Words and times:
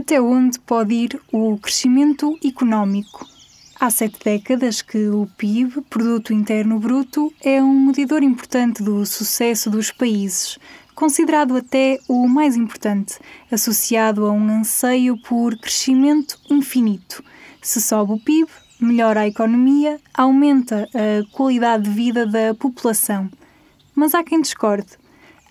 Até 0.00 0.18
onde 0.18 0.58
pode 0.60 0.94
ir 0.94 1.20
o 1.30 1.58
crescimento 1.58 2.34
económico? 2.42 3.26
Há 3.78 3.90
sete 3.90 4.18
décadas 4.24 4.80
que 4.80 5.10
o 5.10 5.28
PIB, 5.36 5.82
Produto 5.90 6.32
Interno 6.32 6.78
Bruto, 6.78 7.30
é 7.44 7.62
um 7.62 7.84
medidor 7.84 8.22
importante 8.22 8.82
do 8.82 9.04
sucesso 9.04 9.68
dos 9.68 9.90
países, 9.90 10.58
considerado 10.94 11.54
até 11.54 11.98
o 12.08 12.26
mais 12.26 12.56
importante, 12.56 13.18
associado 13.52 14.24
a 14.24 14.32
um 14.32 14.48
anseio 14.48 15.20
por 15.20 15.54
crescimento 15.58 16.38
infinito. 16.48 17.22
Se 17.60 17.78
sobe 17.78 18.14
o 18.14 18.18
PIB, 18.18 18.50
melhora 18.80 19.20
a 19.20 19.28
economia, 19.28 20.00
aumenta 20.14 20.88
a 20.94 21.30
qualidade 21.36 21.84
de 21.84 21.90
vida 21.90 22.26
da 22.26 22.54
população. 22.54 23.28
Mas 23.94 24.14
há 24.14 24.24
quem 24.24 24.40
discorde. 24.40 24.99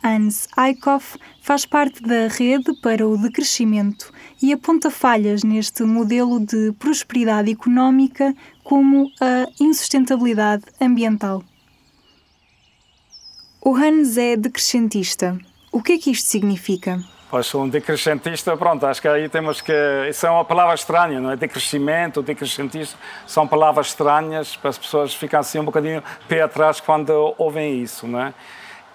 Hans 0.04 0.48
Eickhoff 0.58 1.18
faz 1.42 1.66
parte 1.66 2.02
da 2.02 2.28
rede 2.28 2.74
para 2.82 3.08
o 3.08 3.18
decrescimento 3.18 4.12
e 4.42 4.54
aponta 4.54 4.90
falhas 4.90 5.44
neste 5.44 5.84
modelo 5.84 6.40
de 6.40 6.72
prosperidade 6.74 7.52
económica 7.52 8.34
como 8.64 9.12
a 9.20 9.46
insustentabilidade 9.60 10.64
ambiental. 10.80 11.44
O 13.62 13.76
Hans 13.76 14.18
é 14.18 14.38
decrescentista. 14.38 15.38
O 15.72 15.84
que 15.84 15.94
é 15.94 15.98
que 15.98 16.12
isto 16.12 16.28
significa? 16.28 17.00
Pois 17.30 17.54
um 17.54 17.70
decrescentista, 17.70 18.58
pronto, 18.58 18.88
acho 18.88 19.00
que 19.00 19.08
aí 19.08 19.30
temos 19.30 19.62
que. 19.62 19.72
Isso 20.10 20.26
é 20.26 20.32
uma 20.32 20.44
palavra 20.44 20.74
estranha, 20.74 21.20
não 21.20 21.30
é? 21.30 21.36
Decrescimento, 21.36 22.24
decrescentista, 22.24 22.98
são 23.28 23.48
palavras 23.48 23.88
estranhas 23.88 24.56
para 24.56 24.72
as 24.72 24.80
pessoas 24.80 25.14
ficarem 25.14 25.42
assim 25.42 25.60
um 25.60 25.66
bocadinho 25.66 26.04
pé 26.28 26.42
atrás 26.42 26.80
quando 26.80 27.36
ouvem 27.38 27.84
isso, 27.84 28.08
não 28.08 28.20
é? 28.20 28.34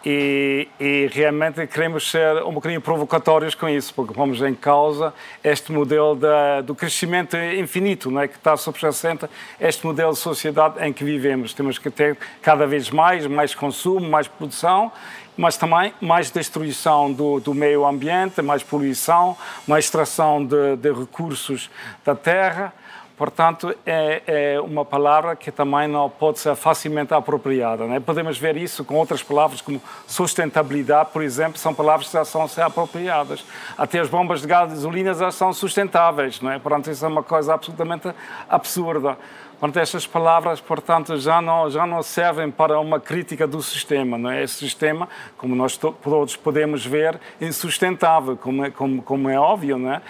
E, 0.06 0.68
e, 0.78 1.08
realmente 1.10 1.66
queremos 1.66 2.10
ser 2.10 2.42
um 2.44 2.52
bocadinho 2.52 2.80
provocatórios 2.80 3.54
com 3.54 3.66
isso, 3.66 3.94
porque 3.94 4.12
vamos 4.12 4.42
em 4.42 4.54
causa 4.54 5.14
este 5.42 5.72
modelo 5.72 6.18
do 6.62 6.74
crescimento 6.74 7.38
infinito, 7.38 8.10
não 8.10 8.20
é? 8.20 8.28
que 8.28 8.36
está 8.36 8.54
subjacente 8.54 9.26
este 9.58 9.86
modelo 9.86 10.12
de 10.12 10.18
sociedade 10.18 10.84
em 10.84 10.92
que 10.92 11.02
vivemos. 11.02 11.54
Temos 11.54 11.78
que 11.78 11.90
ter 11.90 12.18
cada 12.42 12.66
vez 12.66 12.90
mais, 12.90 13.26
mais 13.26 13.54
consumo, 13.54 14.06
mais 14.06 14.28
produção, 14.28 14.92
mas 15.38 15.56
também 15.56 15.94
mais 16.02 16.30
destruição 16.30 17.10
do, 17.10 17.40
do 17.40 17.54
meio 17.54 17.86
ambiente, 17.86 18.42
mais 18.42 18.62
poluição, 18.62 19.34
mais 19.66 19.86
extração 19.86 20.44
de, 20.44 20.76
de 20.76 20.92
recursos 20.92 21.70
da 22.04 22.14
terra 22.14 22.74
Portanto, 23.16 23.72
é, 23.86 24.22
é, 24.26 24.60
uma 24.60 24.84
palavra 24.84 25.36
que 25.36 25.52
também 25.52 25.86
não 25.86 26.10
pode 26.10 26.40
ser 26.40 26.56
facilmente 26.56 27.14
apropriada. 27.14 27.86
Né? 27.86 28.00
Podemos 28.00 28.36
ver 28.36 28.56
isso 28.56 28.84
com 28.84 28.96
outras 28.96 29.22
palavras, 29.22 29.60
como 29.60 29.80
sustentabilidade, 30.06 31.10
por 31.12 31.22
exemplo, 31.22 31.56
são 31.56 31.72
palavras 31.72 32.08
que 32.08 32.14
já 32.14 32.24
são 32.24 32.48
ser 32.48 32.62
apropriadas. 32.62 33.44
Até 33.78 34.00
as 34.00 34.08
bombas 34.08 34.40
de 34.40 34.48
gasolina 34.48 35.14
já 35.14 35.30
são 35.30 35.52
sustentáveis. 35.52 36.40
Não 36.40 36.50
é? 36.50 36.58
Portanto, 36.58 36.90
isso 36.90 37.04
é 37.04 37.08
uma 37.08 37.22
coisa 37.22 37.54
absolutamente 37.54 38.12
absurda. 38.48 39.16
Portanto, 39.60 39.80
estas 39.80 40.06
palavras, 40.08 40.60
portanto, 40.60 41.16
já 41.16 41.40
não, 41.40 41.70
já 41.70 41.86
não 41.86 42.02
servem 42.02 42.50
para 42.50 42.80
uma 42.80 42.98
crítica 42.98 43.46
do 43.46 43.62
sistema. 43.62 44.18
Não 44.18 44.28
é? 44.28 44.42
Esse 44.42 44.54
sistema, 44.56 45.08
como 45.38 45.54
nós 45.54 45.76
todos 45.76 46.34
podemos 46.34 46.84
ver, 46.84 47.20
é 47.40 47.46
insustentável, 47.46 48.36
como 48.36 48.64
é, 48.64 48.70
como, 48.72 49.00
como 49.02 49.30
é 49.30 49.38
óbvio. 49.38 49.78
Não 49.78 49.92
é? 49.92 50.02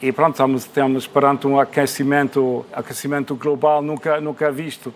E 0.00 0.12
pronto, 0.12 0.34
estamos, 0.34 0.62
estamos 0.62 1.06
perante 1.06 1.46
um 1.46 1.58
aquecimento, 1.58 2.64
aquecimento 2.72 3.34
global 3.34 3.82
nunca, 3.82 4.20
nunca 4.20 4.50
visto. 4.50 4.94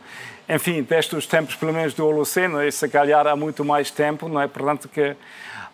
Enfim, 0.48 0.82
desde 0.82 1.16
os 1.16 1.26
tempos, 1.26 1.56
pelo 1.56 1.72
menos, 1.72 1.94
do 1.94 2.06
Holoceno, 2.06 2.62
e 2.62 2.70
se 2.70 2.88
calhar 2.88 3.26
há 3.26 3.34
muito 3.34 3.64
mais 3.64 3.90
tempo, 3.90 4.28
não 4.28 4.40
é? 4.40 4.46
Portanto, 4.46 4.88
que 4.88 5.16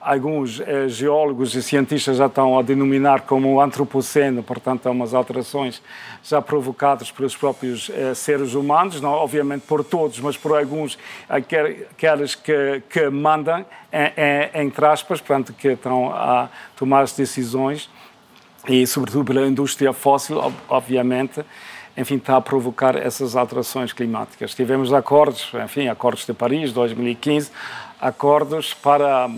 alguns 0.00 0.60
eh, 0.60 0.88
geólogos 0.88 1.54
e 1.54 1.62
cientistas 1.62 2.16
já 2.16 2.26
estão 2.26 2.58
a 2.58 2.62
denominar 2.62 3.22
como 3.22 3.60
antropoceno, 3.60 4.42
portanto, 4.42 4.86
há 4.86 4.90
umas 4.90 5.12
alterações 5.12 5.82
já 6.22 6.40
provocadas 6.40 7.10
pelos 7.10 7.36
próprios 7.36 7.90
eh, 7.90 8.14
seres 8.14 8.54
humanos, 8.54 9.00
não 9.00 9.10
obviamente 9.10 9.62
por 9.66 9.84
todos, 9.84 10.20
mas 10.20 10.36
por 10.36 10.56
alguns, 10.56 10.96
aqueles 11.28 12.34
que, 12.34 12.82
que 12.88 13.10
mandam, 13.10 13.66
em, 13.92 14.60
em, 14.62 14.66
entre 14.66 14.86
aspas, 14.86 15.20
portanto, 15.20 15.52
que 15.52 15.68
estão 15.68 16.12
a 16.12 16.48
tomar 16.76 17.02
as 17.02 17.12
decisões 17.12 17.90
e, 18.66 18.86
sobretudo, 18.86 19.24
pela 19.24 19.46
indústria 19.46 19.92
fóssil, 19.92 20.52
obviamente, 20.68 21.44
enfim, 21.96 22.16
está 22.16 22.36
a 22.36 22.40
provocar 22.40 22.96
essas 22.96 23.34
alterações 23.34 23.92
climáticas. 23.92 24.54
Tivemos 24.54 24.92
acordos, 24.92 25.50
enfim, 25.64 25.88
acordos 25.88 26.24
de 26.24 26.32
Paris, 26.32 26.72
2015, 26.72 27.50
acordos 28.00 28.72
para, 28.72 29.28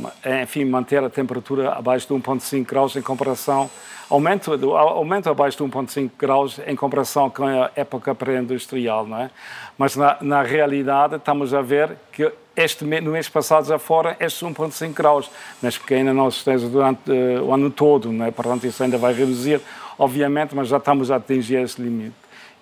enfim, 0.43 0.65
manter 0.65 1.03
a 1.03 1.09
temperatura 1.09 1.73
abaixo 1.73 2.07
de 2.07 2.15
1,5 2.15 2.67
graus 2.67 2.97
em 2.97 3.03
comparação, 3.03 3.71
aumento, 4.11 4.53
aumento 4.77 5.31
abaixo 5.31 5.57
de 5.57 5.65
1,5 5.65 6.11
graus 6.19 6.61
em 6.67 6.75
comparação 6.75 7.31
com 7.31 7.45
a 7.45 7.71
época 7.77 8.15
pré-industrial, 8.15 9.07
não 9.07 9.19
é? 9.19 9.31
Mas, 9.79 9.97
na, 9.97 10.19
na 10.21 10.43
realidade, 10.43 11.17
estamos 11.17 11.55
a 11.55 11.63
ver 11.63 11.97
que 12.13 12.31
este, 12.57 12.85
no 12.85 13.13
mês 13.13 13.29
passado 13.29 13.67
já 13.67 13.79
foram 13.79 14.15
estes 14.21 14.43
1,5 14.43 14.93
graus, 14.93 15.31
mas 15.63 15.79
que 15.79 15.95
ainda 15.95 16.13
não 16.13 16.29
esteja 16.29 16.69
durante 16.69 17.11
uh, 17.11 17.45
o 17.45 17.55
ano 17.55 17.71
todo, 17.71 18.13
né? 18.13 18.31
portanto 18.31 18.67
isso 18.67 18.83
ainda 18.83 18.99
vai 18.99 19.15
reduzir, 19.15 19.61
obviamente, 19.99 20.55
mas 20.55 20.69
já 20.69 20.77
estamos 20.77 21.11
a 21.11 21.17
atingir 21.17 21.63
esse 21.63 21.81
limite. 21.81 22.15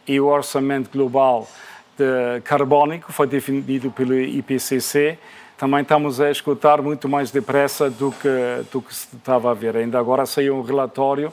E 0.07 0.21
o 0.21 0.27
orçamento 0.27 0.91
global 0.91 1.49
de 1.97 2.41
carbónico 2.43 3.13
foi 3.13 3.27
definido 3.27 3.91
pelo 3.91 4.15
IPCC, 4.15 5.19
também 5.59 5.83
estamos 5.83 6.21
a 6.21 6.31
escutar 6.31 6.81
muito 6.81 7.09
mais 7.09 7.33
depressa 7.33 7.91
do 7.91 8.13
que, 8.13 8.29
do 8.73 8.81
que 8.81 8.95
se 8.95 9.09
estava 9.17 9.51
a 9.51 9.55
ver. 9.55 9.77
Ainda 9.77 9.99
agora 9.99 10.25
saiu 10.25 10.57
um 10.57 10.63
relatório 10.63 11.33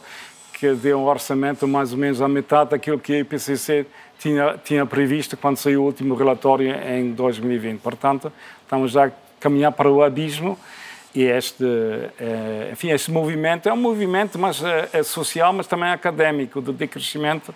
que 0.53 0.73
deu 0.73 0.99
um 0.99 1.05
orçamento 1.05 1.67
mais 1.67 1.91
ou 1.91 1.97
menos 1.97 2.21
à 2.21 2.27
metade 2.27 2.71
daquilo 2.71 2.97
que 2.97 3.13
a 3.13 3.19
IPCC 3.19 3.85
tinha, 4.17 4.57
tinha 4.63 4.85
previsto 4.85 5.37
quando 5.37 5.57
saiu 5.57 5.83
o 5.83 5.85
último 5.85 6.15
relatório 6.15 6.73
em 6.89 7.11
2020. 7.11 7.79
Portanto, 7.81 8.33
estamos 8.63 8.91
já 8.91 9.05
a 9.05 9.11
caminhar 9.39 9.71
para 9.71 9.91
o 9.91 10.01
abismo 10.01 10.57
e 11.13 11.23
este, 11.23 11.63
é, 12.19 12.69
enfim, 12.73 12.89
este 12.89 13.11
movimento 13.11 13.69
é 13.69 13.73
um 13.73 13.77
movimento 13.77 14.39
mas 14.39 14.63
é, 14.63 14.89
é 14.91 15.03
social, 15.03 15.53
mas 15.53 15.67
também 15.67 15.89
académico, 15.89 16.61
de 16.61 16.73
decrescimento, 16.73 17.53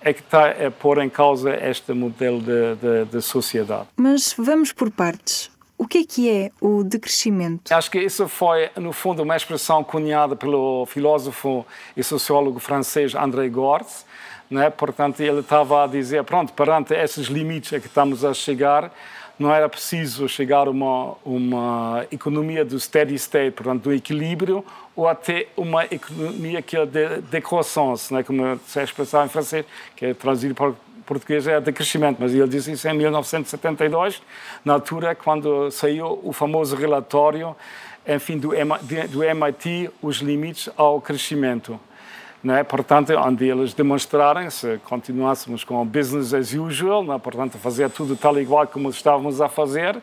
é 0.00 0.12
que 0.12 0.20
está 0.20 0.50
a 0.50 0.70
pôr 0.70 1.02
em 1.02 1.08
causa 1.08 1.54
este 1.66 1.92
modelo 1.92 2.40
de, 2.40 2.76
de, 2.76 3.04
de 3.06 3.22
sociedade. 3.22 3.88
Mas 3.96 4.34
vamos 4.38 4.70
por 4.70 4.90
partes. 4.90 5.53
O 5.76 5.86
que 5.86 5.98
é 5.98 6.04
que 6.04 6.30
é 6.30 6.50
o 6.60 6.84
decrescimento? 6.84 7.72
Acho 7.72 7.90
que 7.90 7.98
isso 7.98 8.28
foi, 8.28 8.70
no 8.76 8.92
fundo, 8.92 9.22
uma 9.22 9.36
expressão 9.36 9.82
cunhada 9.82 10.36
pelo 10.36 10.86
filósofo 10.86 11.66
e 11.96 12.02
sociólogo 12.02 12.60
francês 12.60 13.14
André 13.14 13.48
Gortz, 13.48 14.06
né? 14.48 14.70
Portanto, 14.70 15.20
ele 15.20 15.40
estava 15.40 15.84
a 15.84 15.86
dizer, 15.86 16.22
pronto, 16.24 16.52
perante 16.52 16.94
esses 16.94 17.26
limites 17.26 17.72
a 17.72 17.80
que 17.80 17.86
estamos 17.86 18.24
a 18.24 18.32
chegar, 18.32 18.92
não 19.38 19.52
era 19.52 19.68
preciso 19.68 20.28
chegar 20.28 20.68
a 20.68 20.70
uma, 20.70 21.16
uma 21.24 22.06
economia 22.10 22.64
do 22.64 22.78
steady 22.78 23.14
state, 23.16 23.50
portanto, 23.50 23.82
do 23.82 23.92
equilíbrio, 23.92 24.64
ou 24.94 25.08
até 25.08 25.48
uma 25.56 25.84
economia 25.86 26.62
que 26.62 26.76
é 26.76 26.86
de 26.86 27.20
decroissance, 27.22 28.14
né? 28.14 28.22
como 28.22 28.60
se 28.66 28.80
expressar 28.80 29.26
em 29.26 29.28
francês, 29.28 29.66
que 29.96 30.06
é 30.06 30.14
traduzido 30.14 30.54
para 30.54 30.72
português 31.04 31.46
é 31.46 31.60
de 31.60 31.72
crescimento, 31.72 32.18
mas 32.20 32.34
ele 32.34 32.48
disse 32.48 32.72
isso 32.72 32.88
em 32.88 32.94
1972, 32.94 34.22
na 34.64 34.74
altura 34.74 35.14
quando 35.14 35.70
saiu 35.70 36.20
o 36.22 36.32
famoso 36.32 36.76
relatório, 36.76 37.54
enfim, 38.06 38.38
do 38.38 38.52
MIT, 38.54 39.90
os 40.02 40.16
limites 40.16 40.68
ao 40.76 41.00
crescimento. 41.00 41.78
Né? 42.42 42.62
Portanto, 42.62 43.14
onde 43.16 43.48
eles 43.48 43.72
demonstrarem, 43.72 44.50
se 44.50 44.78
continuássemos 44.84 45.64
com 45.64 45.80
o 45.80 45.84
business 45.84 46.34
as 46.34 46.52
usual, 46.52 47.02
né? 47.02 47.18
portanto, 47.18 47.56
fazer 47.56 47.88
tudo 47.88 48.14
tal 48.16 48.38
igual 48.38 48.66
como 48.66 48.90
estávamos 48.90 49.40
a 49.40 49.48
fazer, 49.48 49.96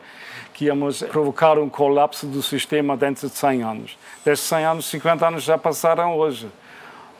que 0.52 0.64
íamos 0.64 1.04
provocar 1.04 1.56
um 1.56 1.68
colapso 1.68 2.26
do 2.26 2.42
sistema 2.42 2.96
dentro 2.96 3.28
de 3.28 3.34
100 3.36 3.62
anos. 3.62 3.98
Desde 4.24 4.44
100 4.44 4.64
anos, 4.64 4.86
50 4.86 5.28
anos 5.28 5.44
já 5.44 5.56
passaram 5.56 6.16
hoje. 6.16 6.48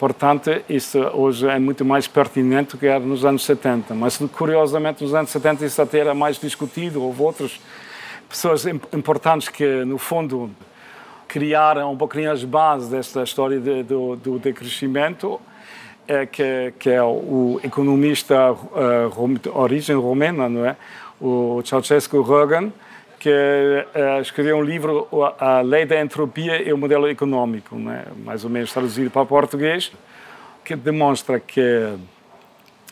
Portanto, 0.03 0.51
isso 0.69 0.99
hoje 0.99 1.47
é 1.47 1.61
muito 1.61 1.85
mais 1.85 2.09
pertinente 2.09 2.77
que 2.77 2.87
era 2.89 2.99
nos 2.99 3.25
anos 3.25 3.45
70. 3.45 3.95
Mas, 3.95 4.17
curiosamente, 4.33 5.05
nos 5.05 5.15
anos 5.15 5.31
70 5.31 5.65
isso 5.65 5.81
até 5.81 6.01
era 6.01 6.13
mais 6.13 6.41
discutido. 6.41 7.01
Houve 7.01 7.23
outras 7.23 7.61
pessoas 8.29 8.67
importantes 8.67 9.49
que, 9.49 9.85
no 9.85 9.99
fundo, 9.99 10.51
criaram 11.29 11.93
um 11.93 11.97
pouquinho 11.97 12.33
as 12.33 12.43
bases 12.43 12.89
desta 12.89 13.23
história 13.23 13.61
de, 13.61 13.85
do, 13.85 14.17
do 14.17 14.41
decrescimento, 14.41 15.41
é, 16.09 16.27
que, 16.27 16.75
que, 16.81 16.91
é 16.91 17.01
o 17.01 17.61
economista 17.63 18.51
uh, 18.51 19.57
origem 19.57 19.95
romena, 19.95 20.49
não 20.49 20.67
é? 20.67 20.75
o 21.21 21.63
Ceausescu 21.65 22.23
Rogan, 22.23 22.73
que 23.23 23.29
uh, 23.31 24.21
escreveu 24.21 24.57
um 24.57 24.63
livro, 24.63 25.07
A 25.39 25.61
Lei 25.61 25.87
da 25.87 26.01
Entropia 26.01 26.61
e 26.61 26.73
o 26.73 26.77
Modelo 26.77 27.09
Econômico, 27.09 27.77
é? 27.89 28.07
mais 28.25 28.43
ou 28.43 28.51
menos 28.51 28.73
traduzido 28.73 29.13
para 29.13 29.25
português, 29.25 29.93
que 30.65 30.75
demonstra 30.75 31.39
que 31.39 31.95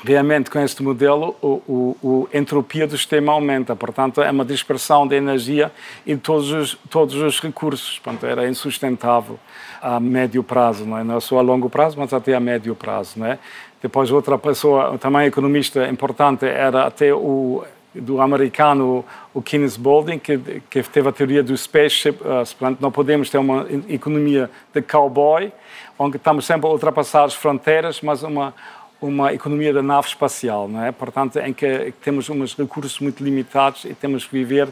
realmente 0.04 0.48
com 0.48 0.60
este 0.60 0.84
modelo 0.84 1.34
o, 1.42 1.96
o, 2.00 2.28
entropia 2.32 2.86
do 2.86 2.96
sistema 2.96 3.32
aumenta, 3.32 3.74
portanto 3.74 4.22
é 4.22 4.30
uma 4.30 4.44
dispersão 4.44 5.04
de 5.04 5.16
energia 5.16 5.72
em 6.06 6.16
todos 6.16 6.52
os, 6.52 6.78
todos 6.88 7.16
os 7.16 7.40
recursos, 7.40 7.98
portanto 7.98 8.24
era 8.24 8.48
insustentável 8.48 9.36
a 9.82 9.98
médio 9.98 10.44
prazo, 10.44 10.86
não 10.86 10.96
é? 10.96 11.02
não 11.02 11.16
é 11.16 11.20
só 11.20 11.40
a 11.40 11.42
longo 11.42 11.68
prazo, 11.68 11.96
mas 11.98 12.12
até 12.12 12.34
a 12.34 12.40
médio 12.40 12.76
prazo. 12.76 13.24
É? 13.24 13.36
Depois 13.82 14.12
outra 14.12 14.38
pessoa, 14.38 14.96
também 14.96 15.26
economista 15.26 15.88
importante, 15.88 16.46
era 16.46 16.86
até 16.86 17.12
o 17.12 17.64
do 17.94 18.20
americano 18.20 19.04
o 19.34 19.42
Keynes 19.42 19.76
Boulding, 19.76 20.18
que, 20.18 20.38
que 20.70 20.82
teve 20.82 21.08
a 21.08 21.12
teoria 21.12 21.42
do 21.42 21.56
spaceship, 21.56 22.20
uh, 22.20 22.46
portanto 22.56 22.80
não 22.80 22.90
podemos 22.90 23.28
ter 23.30 23.38
uma 23.38 23.66
economia 23.88 24.50
de 24.72 24.82
cowboy, 24.82 25.52
onde 25.98 26.16
estamos 26.16 26.46
sempre 26.46 26.66
a 26.66 26.70
ultrapassar 26.70 27.24
as 27.24 27.34
fronteiras, 27.34 28.00
mas 28.00 28.22
uma 28.22 28.54
uma 29.00 29.32
economia 29.32 29.72
da 29.72 29.82
nave 29.82 30.08
espacial, 30.08 30.68
não 30.68 30.84
é? 30.84 30.92
Portanto, 30.92 31.38
em 31.38 31.54
que 31.54 31.94
temos 32.02 32.28
uns 32.28 32.54
recursos 32.54 33.00
muito 33.00 33.24
limitados 33.24 33.86
e 33.86 33.94
temos 33.94 34.26
que 34.26 34.32
viver 34.32 34.68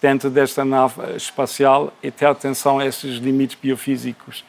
dentro 0.00 0.30
desta 0.30 0.64
nave 0.64 1.16
espacial 1.16 1.92
e 2.02 2.10
ter 2.10 2.26
atenção 2.26 2.78
a 2.78 2.86
esses 2.86 3.16
limites 3.16 3.56
biofísicos 3.60 4.44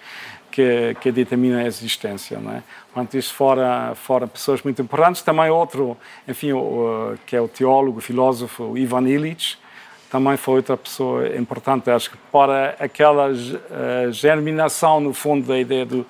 que, 0.54 0.96
que 1.02 1.12
determinam 1.12 1.60
a 1.60 1.66
existência, 1.66 2.40
não 2.40 2.52
é? 2.52 2.62
Portanto, 2.94 3.18
isso 3.18 3.34
fora, 3.34 3.94
fora 3.96 4.28
pessoas 4.28 4.62
muito 4.62 4.80
importantes. 4.80 5.24
Também 5.24 5.50
outro, 5.50 5.98
enfim, 6.28 6.52
o, 6.52 7.16
que 7.26 7.36
é 7.36 7.42
o 7.42 7.48
teólogo, 7.48 7.98
o 7.98 8.02
filósofo 8.02 8.78
Ivan 8.78 9.10
Illich, 9.10 9.58
também 10.12 10.38
foi 10.38 10.58
outra 10.58 10.78
pessoa 10.78 11.28
importante, 11.36 11.90
acho 11.90 12.12
que 12.12 12.18
para 12.32 12.76
aquela 12.80 13.32
uh, 13.32 14.12
germinação, 14.12 15.00
no 15.00 15.12
fundo, 15.12 15.48
da 15.48 15.58
ideia 15.58 15.88
do 15.88 16.06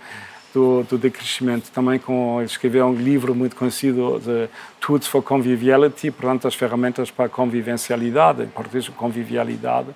do, 0.54 0.84
do 0.84 0.98
decrescimento. 0.98 1.72
Também 1.72 1.98
com, 1.98 2.38
ele 2.38 2.46
escreveu 2.46 2.86
um 2.86 2.94
livro 2.94 3.34
muito 3.34 3.56
conhecido 3.56 4.20
de 4.20 4.48
Tools 4.80 5.08
for 5.08 5.24
Conviviality, 5.24 6.12
portanto, 6.12 6.48
as 6.48 6.54
ferramentas 6.54 7.10
para 7.10 7.26
a 7.26 7.30
convivencialidade, 7.30 8.44
em 8.44 8.48
português, 8.48 8.88
convivialidade, 8.90 9.88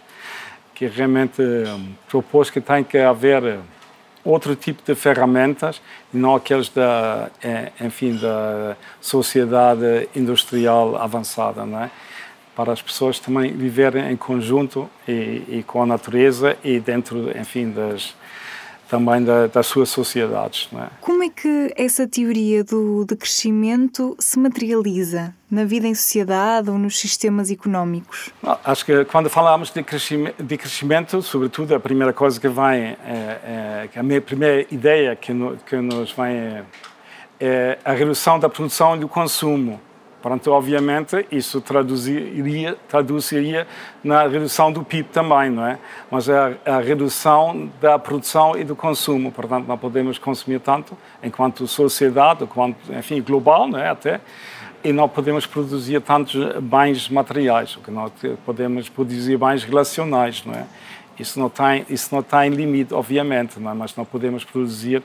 que 0.74 0.88
realmente 0.88 1.42
um, 1.42 1.94
propôs 2.10 2.50
que 2.50 2.60
tem 2.60 2.84
que 2.84 2.98
haver 2.98 3.60
outro 4.30 4.56
tipo 4.56 4.82
de 4.86 4.96
ferramentas 4.96 5.82
não 6.14 6.36
aqueles 6.36 6.70
da, 6.70 7.30
eh, 7.44 7.72
enfim, 7.82 8.16
da 8.18 8.76
sociedade 9.00 10.10
industrial 10.16 10.96
avançada, 10.96 11.66
não 11.66 11.84
é? 11.84 11.92
Para 12.56 12.74
as 12.74 12.82
pessoas 12.82 13.20
também 13.20 13.52
viverem 13.54 14.12
em 14.12 14.18
conjunto 14.18 14.90
e, 15.08 15.44
e 15.48 15.64
com 15.66 15.82
a 15.84 15.86
natureza 15.86 16.58
e 16.64 16.80
dentro, 16.80 17.30
enfim, 17.38 17.70
das, 17.72 18.16
também 18.90 19.24
da, 19.24 19.48
das 19.48 19.68
suas 19.68 19.90
sociedades. 19.90 20.70
É? 20.74 20.88
Como 21.02 21.24
é 21.24 21.30
que 21.30 21.74
essa 21.76 22.08
teoria 22.08 22.64
do, 22.64 23.06
de 23.06 23.16
crescimento 23.16 24.16
se 24.20 24.40
materializa 24.40 25.34
na 25.50 25.64
vida 25.64 25.88
em 25.88 25.96
sociedade 25.96 26.70
ou 26.70 26.78
nos 26.78 27.00
sistemas 27.00 27.50
económicos? 27.52 28.32
Acho 28.64 28.86
que 28.86 29.06
quando 29.06 29.30
falamos 29.30 29.72
de 29.72 29.84
crescimento, 29.84 30.42
de 30.42 30.58
crescimento 30.58 31.22
sobretudo, 31.22 31.76
a 31.76 31.80
primeira 31.80 32.14
coisa 32.14 32.40
que 32.40 32.48
vem, 32.48 32.98
é, 33.06 33.88
é, 33.94 34.00
a 34.00 34.04
minha 34.04 34.22
primeira 34.22 34.66
ideia 34.72 35.16
que, 35.16 35.34
no, 35.34 35.58
que 35.58 35.76
nos 35.78 36.12
vem 36.12 36.36
é, 36.36 36.64
é 37.40 37.80
a 37.84 37.94
redução 37.94 38.40
da 38.40 38.50
produção 38.50 38.96
e 38.96 39.00
do 39.00 39.08
consumo. 39.08 39.80
Portanto, 40.28 40.52
obviamente, 40.52 41.26
isso 41.32 41.62
traduziria, 41.62 42.76
traduziria 42.90 43.66
na 44.04 44.28
redução 44.28 44.74
do 44.74 44.84
PIB 44.84 45.08
também, 45.08 45.50
não 45.50 45.66
é? 45.66 45.80
Mas 46.12 46.28
é 46.28 46.60
a, 46.66 46.76
a, 46.76 46.80
redução 46.82 47.72
da 47.80 47.98
produção 47.98 48.58
e 48.58 48.66
do 48.66 48.76
consumo. 48.76 49.32
Portanto, 49.32 49.66
não 49.66 49.78
podemos 49.78 50.18
consumir 50.18 50.60
tanto 50.60 50.98
enquanto 51.24 51.66
sociedade, 51.66 52.44
enquanto, 52.44 52.76
enfim, 52.92 53.22
global, 53.22 53.70
não 53.70 53.80
é? 53.80 53.88
Até, 53.88 54.20
e 54.84 54.92
não 54.92 55.08
podemos 55.08 55.46
produzir 55.46 56.02
tantos 56.02 56.36
bens 56.62 57.08
materiais, 57.08 57.78
o 57.78 57.80
que 57.80 57.90
não 57.90 58.12
podemos 58.46 58.90
produzir 58.90 59.38
bens 59.38 59.64
relacionais, 59.64 60.44
não 60.46 60.54
é? 60.54 60.66
Isso 61.18 61.40
não 61.40 61.50
tem, 61.50 61.86
isso 61.90 62.14
não 62.14 62.22
tem 62.22 62.50
limite, 62.50 62.94
obviamente, 62.94 63.62
não 63.62 63.72
é? 63.72 63.74
Mas 63.74 63.96
não 63.96 64.04
podemos 64.04 64.44
produzir 64.44 65.02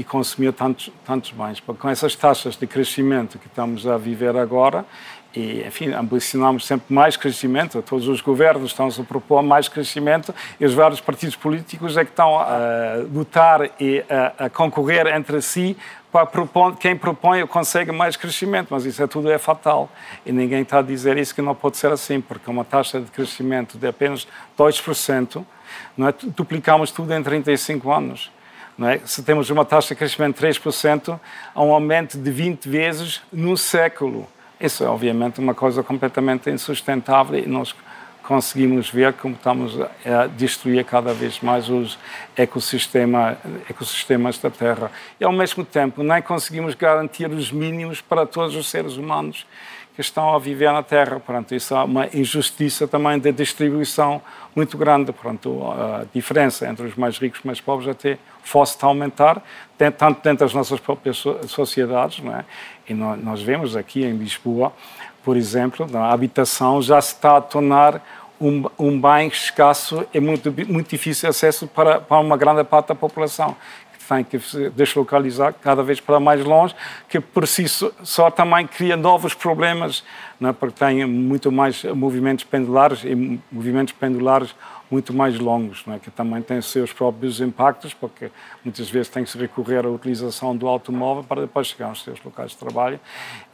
e 0.00 0.04
consumir 0.04 0.50
tantos, 0.54 0.90
tantos 1.04 1.30
bens. 1.30 1.60
Com 1.60 1.88
essas 1.90 2.16
taxas 2.16 2.56
de 2.56 2.66
crescimento 2.66 3.38
que 3.38 3.46
estamos 3.46 3.86
a 3.86 3.98
viver 3.98 4.34
agora, 4.34 4.86
e, 5.36 5.62
enfim, 5.66 5.92
ambicionamos 5.92 6.66
sempre 6.66 6.92
mais 6.92 7.18
crescimento, 7.18 7.82
todos 7.82 8.08
os 8.08 8.22
governos 8.22 8.70
estão 8.70 8.88
a 8.88 9.04
propor 9.04 9.42
mais 9.42 9.68
crescimento 9.68 10.34
e 10.58 10.64
os 10.64 10.72
vários 10.72 11.02
partidos 11.02 11.36
políticos 11.36 11.98
é 11.98 12.04
que 12.04 12.10
estão 12.10 12.38
a 12.38 12.96
lutar 13.12 13.70
e 13.78 14.02
a, 14.08 14.46
a 14.46 14.50
concorrer 14.50 15.06
entre 15.08 15.42
si 15.42 15.76
para 16.10 16.24
propor, 16.24 16.76
quem 16.76 16.96
propõe 16.96 17.46
consegue 17.46 17.92
mais 17.92 18.16
crescimento, 18.16 18.68
mas 18.70 18.86
isso 18.86 19.02
é 19.02 19.06
tudo 19.06 19.30
é 19.30 19.36
fatal. 19.36 19.90
E 20.24 20.32
ninguém 20.32 20.62
está 20.62 20.78
a 20.78 20.82
dizer 20.82 21.18
isso 21.18 21.34
que 21.34 21.42
não 21.42 21.54
pode 21.54 21.76
ser 21.76 21.92
assim, 21.92 22.22
porque 22.22 22.50
uma 22.50 22.64
taxa 22.64 22.98
de 23.00 23.10
crescimento 23.10 23.76
de 23.76 23.86
apenas 23.86 24.26
2%, 24.58 25.44
não 25.94 26.08
é, 26.08 26.14
duplicamos 26.34 26.90
tudo 26.90 27.12
em 27.14 27.22
35 27.22 27.92
anos. 27.92 28.30
É? 28.82 28.98
Se 29.04 29.22
temos 29.22 29.50
uma 29.50 29.64
taxa 29.64 29.94
de 29.94 29.98
crescimento 29.98 30.40
de 30.40 30.46
3%, 30.46 31.20
há 31.54 31.62
um 31.62 31.72
aumento 31.72 32.16
de 32.16 32.30
20 32.30 32.66
vezes 32.66 33.20
no 33.30 33.56
século. 33.56 34.26
Isso 34.58 34.82
é, 34.82 34.86
obviamente, 34.86 35.38
uma 35.38 35.54
coisa 35.54 35.82
completamente 35.82 36.48
insustentável 36.50 37.38
e 37.38 37.46
nós 37.46 37.74
conseguimos 38.22 38.88
ver 38.88 39.12
como 39.14 39.34
estamos 39.34 39.76
a 40.06 40.26
destruir 40.28 40.84
cada 40.84 41.12
vez 41.12 41.40
mais 41.40 41.68
os 41.68 41.98
ecossistema, 42.36 43.36
ecossistemas 43.68 44.38
da 44.38 44.50
Terra. 44.50 44.90
E, 45.18 45.24
ao 45.24 45.32
mesmo 45.32 45.64
tempo, 45.64 46.02
nem 46.02 46.22
conseguimos 46.22 46.74
garantir 46.74 47.28
os 47.28 47.50
mínimos 47.50 48.00
para 48.00 48.24
todos 48.24 48.54
os 48.54 48.70
seres 48.70 48.96
humanos 48.96 49.44
que 49.94 50.00
estão 50.00 50.34
a 50.34 50.38
viver 50.38 50.72
na 50.72 50.82
Terra. 50.82 51.20
Portanto, 51.20 51.54
isso 51.54 51.74
é 51.74 51.82
uma 51.82 52.06
injustiça 52.14 52.86
também 52.86 53.18
de 53.18 53.32
distribuição 53.32 54.22
muito 54.54 54.78
grande. 54.78 55.12
Portanto, 55.12 55.62
a 55.70 56.04
diferença 56.14 56.68
entre 56.68 56.86
os 56.86 56.94
mais 56.94 57.18
ricos 57.18 57.38
e 57.38 57.40
os 57.40 57.44
mais 57.44 57.60
pobres 57.60 57.88
até 57.88 58.18
fosse 58.42 58.76
a 58.82 58.86
aumentar, 58.86 59.42
tanto 59.98 60.22
dentro 60.22 60.44
das 60.44 60.54
nossas 60.54 60.80
próprias 60.80 61.22
sociedades, 61.48 62.20
não 62.24 62.34
é? 62.34 62.44
E 62.88 62.94
nós 62.94 63.42
vemos 63.42 63.76
aqui 63.76 64.02
em 64.04 64.16
Lisboa, 64.16 64.72
por 65.22 65.36
exemplo, 65.36 65.86
a 65.96 66.12
habitação 66.12 66.80
já 66.80 67.00
se 67.00 67.14
está 67.14 67.36
a 67.36 67.40
tornar 67.40 68.02
um, 68.40 68.64
um 68.78 69.00
bem 69.00 69.28
escasso 69.28 70.06
e 70.14 70.18
muito, 70.18 70.50
muito 70.66 70.88
difícil 70.88 71.28
acesso 71.28 71.66
para, 71.66 72.00
para 72.00 72.18
uma 72.18 72.36
grande 72.36 72.64
parte 72.64 72.88
da 72.88 72.94
população 72.94 73.54
tem 74.10 74.24
que 74.24 74.38
deslocalizar 74.70 75.54
cada 75.54 75.84
vez 75.84 76.00
para 76.00 76.18
mais 76.18 76.44
longe, 76.44 76.74
que 77.08 77.20
por 77.20 77.46
si 77.46 77.66
só 77.68 78.28
também 78.28 78.66
cria 78.66 78.96
novos 78.96 79.34
problemas, 79.34 80.02
é? 80.42 80.52
porque 80.52 80.84
tem 80.84 81.06
muito 81.06 81.52
mais 81.52 81.84
movimentos 81.84 82.44
pendulares 82.44 83.04
e 83.04 83.14
movimentos 83.52 83.94
pendulares 83.94 84.52
muito 84.90 85.14
mais 85.14 85.38
longos, 85.38 85.84
é? 85.86 86.00
que 86.00 86.10
também 86.10 86.42
têm 86.42 86.60
seus 86.60 86.92
próprios 86.92 87.40
impactos, 87.40 87.94
porque 87.94 88.32
muitas 88.64 88.90
vezes 88.90 89.08
tem 89.08 89.22
que 89.22 89.30
se 89.30 89.38
recorrer 89.38 89.86
à 89.86 89.88
utilização 89.88 90.56
do 90.56 90.66
automóvel 90.66 91.22
para 91.22 91.42
depois 91.42 91.68
chegar 91.68 91.86
aos 91.86 92.02
seus 92.02 92.20
locais 92.24 92.50
de 92.50 92.56
trabalho, 92.56 92.98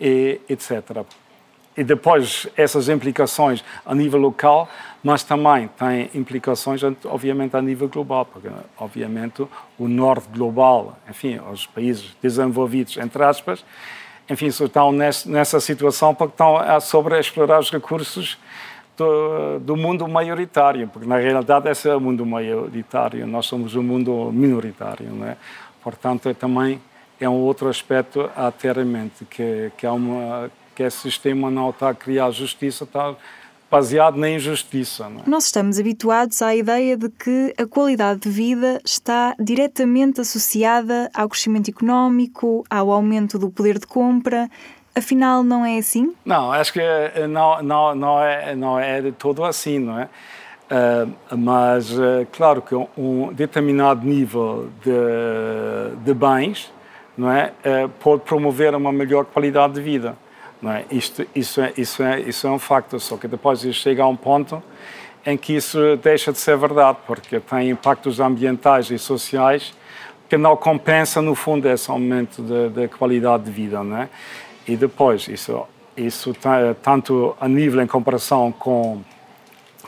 e, 0.00 0.40
etc 0.48 1.04
e 1.76 1.84
depois 1.84 2.46
essas 2.56 2.88
implicações 2.88 3.62
a 3.84 3.94
nível 3.94 4.18
local, 4.18 4.68
mas 5.02 5.22
também 5.22 5.68
tem 5.78 6.10
implicações, 6.14 6.80
obviamente, 7.04 7.56
a 7.56 7.62
nível 7.62 7.88
global, 7.88 8.24
porque, 8.24 8.48
obviamente, 8.78 9.46
o 9.78 9.86
norte 9.86 10.26
global, 10.28 10.96
enfim, 11.08 11.38
os 11.52 11.66
países 11.66 12.16
desenvolvidos, 12.22 12.96
entre 12.96 13.22
aspas, 13.22 13.64
enfim, 14.28 14.46
estão 14.46 14.90
nessa 14.90 15.60
situação 15.60 16.14
porque 16.14 16.32
estão 16.32 16.56
a 16.56 16.80
sobreexplorar 16.80 17.60
os 17.60 17.70
recursos 17.70 18.36
do, 18.96 19.60
do, 19.60 19.76
mundo 19.76 20.08
maioritário, 20.08 20.88
porque 20.88 21.06
na 21.06 21.18
realidade 21.18 21.68
esse 21.68 21.88
é 21.88 21.94
o 21.94 22.00
mundo 22.00 22.24
maioritário, 22.26 23.26
nós 23.26 23.46
somos 23.46 23.76
um 23.76 23.82
mundo 23.82 24.32
minoritário, 24.32 25.10
não 25.10 25.26
é? 25.26 25.36
Portanto, 25.82 26.34
também 26.34 26.80
é 27.20 27.28
um 27.28 27.34
outro 27.34 27.68
aspecto 27.68 28.28
a 28.34 28.50
ter 28.50 28.76
em 28.78 28.84
mente, 28.84 29.24
que, 29.26 29.70
que 29.76 29.86
há 29.86 29.92
uma 29.92 30.50
que 30.76 30.82
esse 30.82 30.98
sistema 30.98 31.50
não 31.50 31.70
está 31.70 31.88
a 31.88 31.94
criar 31.94 32.30
justiça, 32.30 32.84
está 32.84 33.16
baseado 33.70 34.16
na 34.16 34.28
injustiça. 34.30 35.04
É? 35.04 35.28
Nós 35.28 35.46
estamos 35.46 35.78
habituados 35.78 36.40
à 36.42 36.54
ideia 36.54 36.96
de 36.96 37.08
que 37.08 37.54
a 37.58 37.66
qualidade 37.66 38.20
de 38.20 38.28
vida 38.28 38.78
está 38.84 39.34
diretamente 39.40 40.20
associada 40.20 41.10
ao 41.14 41.28
crescimento 41.28 41.70
económico, 41.70 42.64
ao 42.70 42.92
aumento 42.92 43.38
do 43.38 43.50
poder 43.50 43.78
de 43.78 43.86
compra. 43.86 44.48
Afinal, 44.94 45.42
não 45.42 45.64
é 45.64 45.78
assim? 45.78 46.14
Não, 46.24 46.52
acho 46.52 46.72
que 46.72 46.80
eh, 46.80 47.26
não, 47.26 47.62
não, 47.62 47.94
não, 47.94 48.22
é, 48.22 48.54
não 48.54 48.78
é 48.78 49.00
de 49.00 49.12
todo 49.12 49.44
assim, 49.44 49.78
não 49.78 49.98
é? 49.98 50.08
Uh, 50.68 51.36
mas, 51.36 51.92
uh, 51.92 52.26
claro 52.32 52.60
que 52.60 52.74
um 52.74 53.32
determinado 53.32 54.04
nível 54.04 54.68
de, 54.82 56.04
de 56.04 56.12
bens 56.12 56.72
não 57.16 57.30
é, 57.30 57.52
uh, 57.64 57.88
pode 58.00 58.22
promover 58.22 58.74
uma 58.74 58.90
melhor 58.90 59.26
qualidade 59.26 59.74
de 59.74 59.80
vida. 59.80 60.16
É? 60.64 60.84
Isto, 60.90 61.26
isso, 61.34 61.60
é, 61.60 61.72
isso, 61.76 62.02
é, 62.02 62.20
isso 62.20 62.46
é 62.46 62.50
um 62.50 62.58
facto, 62.58 62.98
só 62.98 63.16
que 63.16 63.28
depois 63.28 63.60
chega 63.74 64.02
a 64.02 64.08
um 64.08 64.16
ponto 64.16 64.62
em 65.24 65.36
que 65.36 65.54
isso 65.54 65.78
deixa 66.02 66.32
de 66.32 66.38
ser 66.38 66.56
verdade, 66.56 66.98
porque 67.06 67.40
tem 67.40 67.70
impactos 67.70 68.20
ambientais 68.20 68.90
e 68.90 68.98
sociais 68.98 69.74
que 70.28 70.36
não 70.36 70.56
compensa, 70.56 71.20
no 71.20 71.34
fundo, 71.34 71.68
esse 71.68 71.90
aumento 71.90 72.42
da 72.42 72.88
qualidade 72.88 73.44
de 73.44 73.50
vida. 73.50 73.82
Não 73.82 73.98
é? 73.98 74.08
E 74.66 74.76
depois, 74.76 75.28
isso, 75.28 75.66
isso 75.96 76.34
tanto 76.82 77.36
a 77.40 77.48
nível 77.48 77.80
em 77.82 77.86
comparação 77.86 78.50
com 78.52 79.02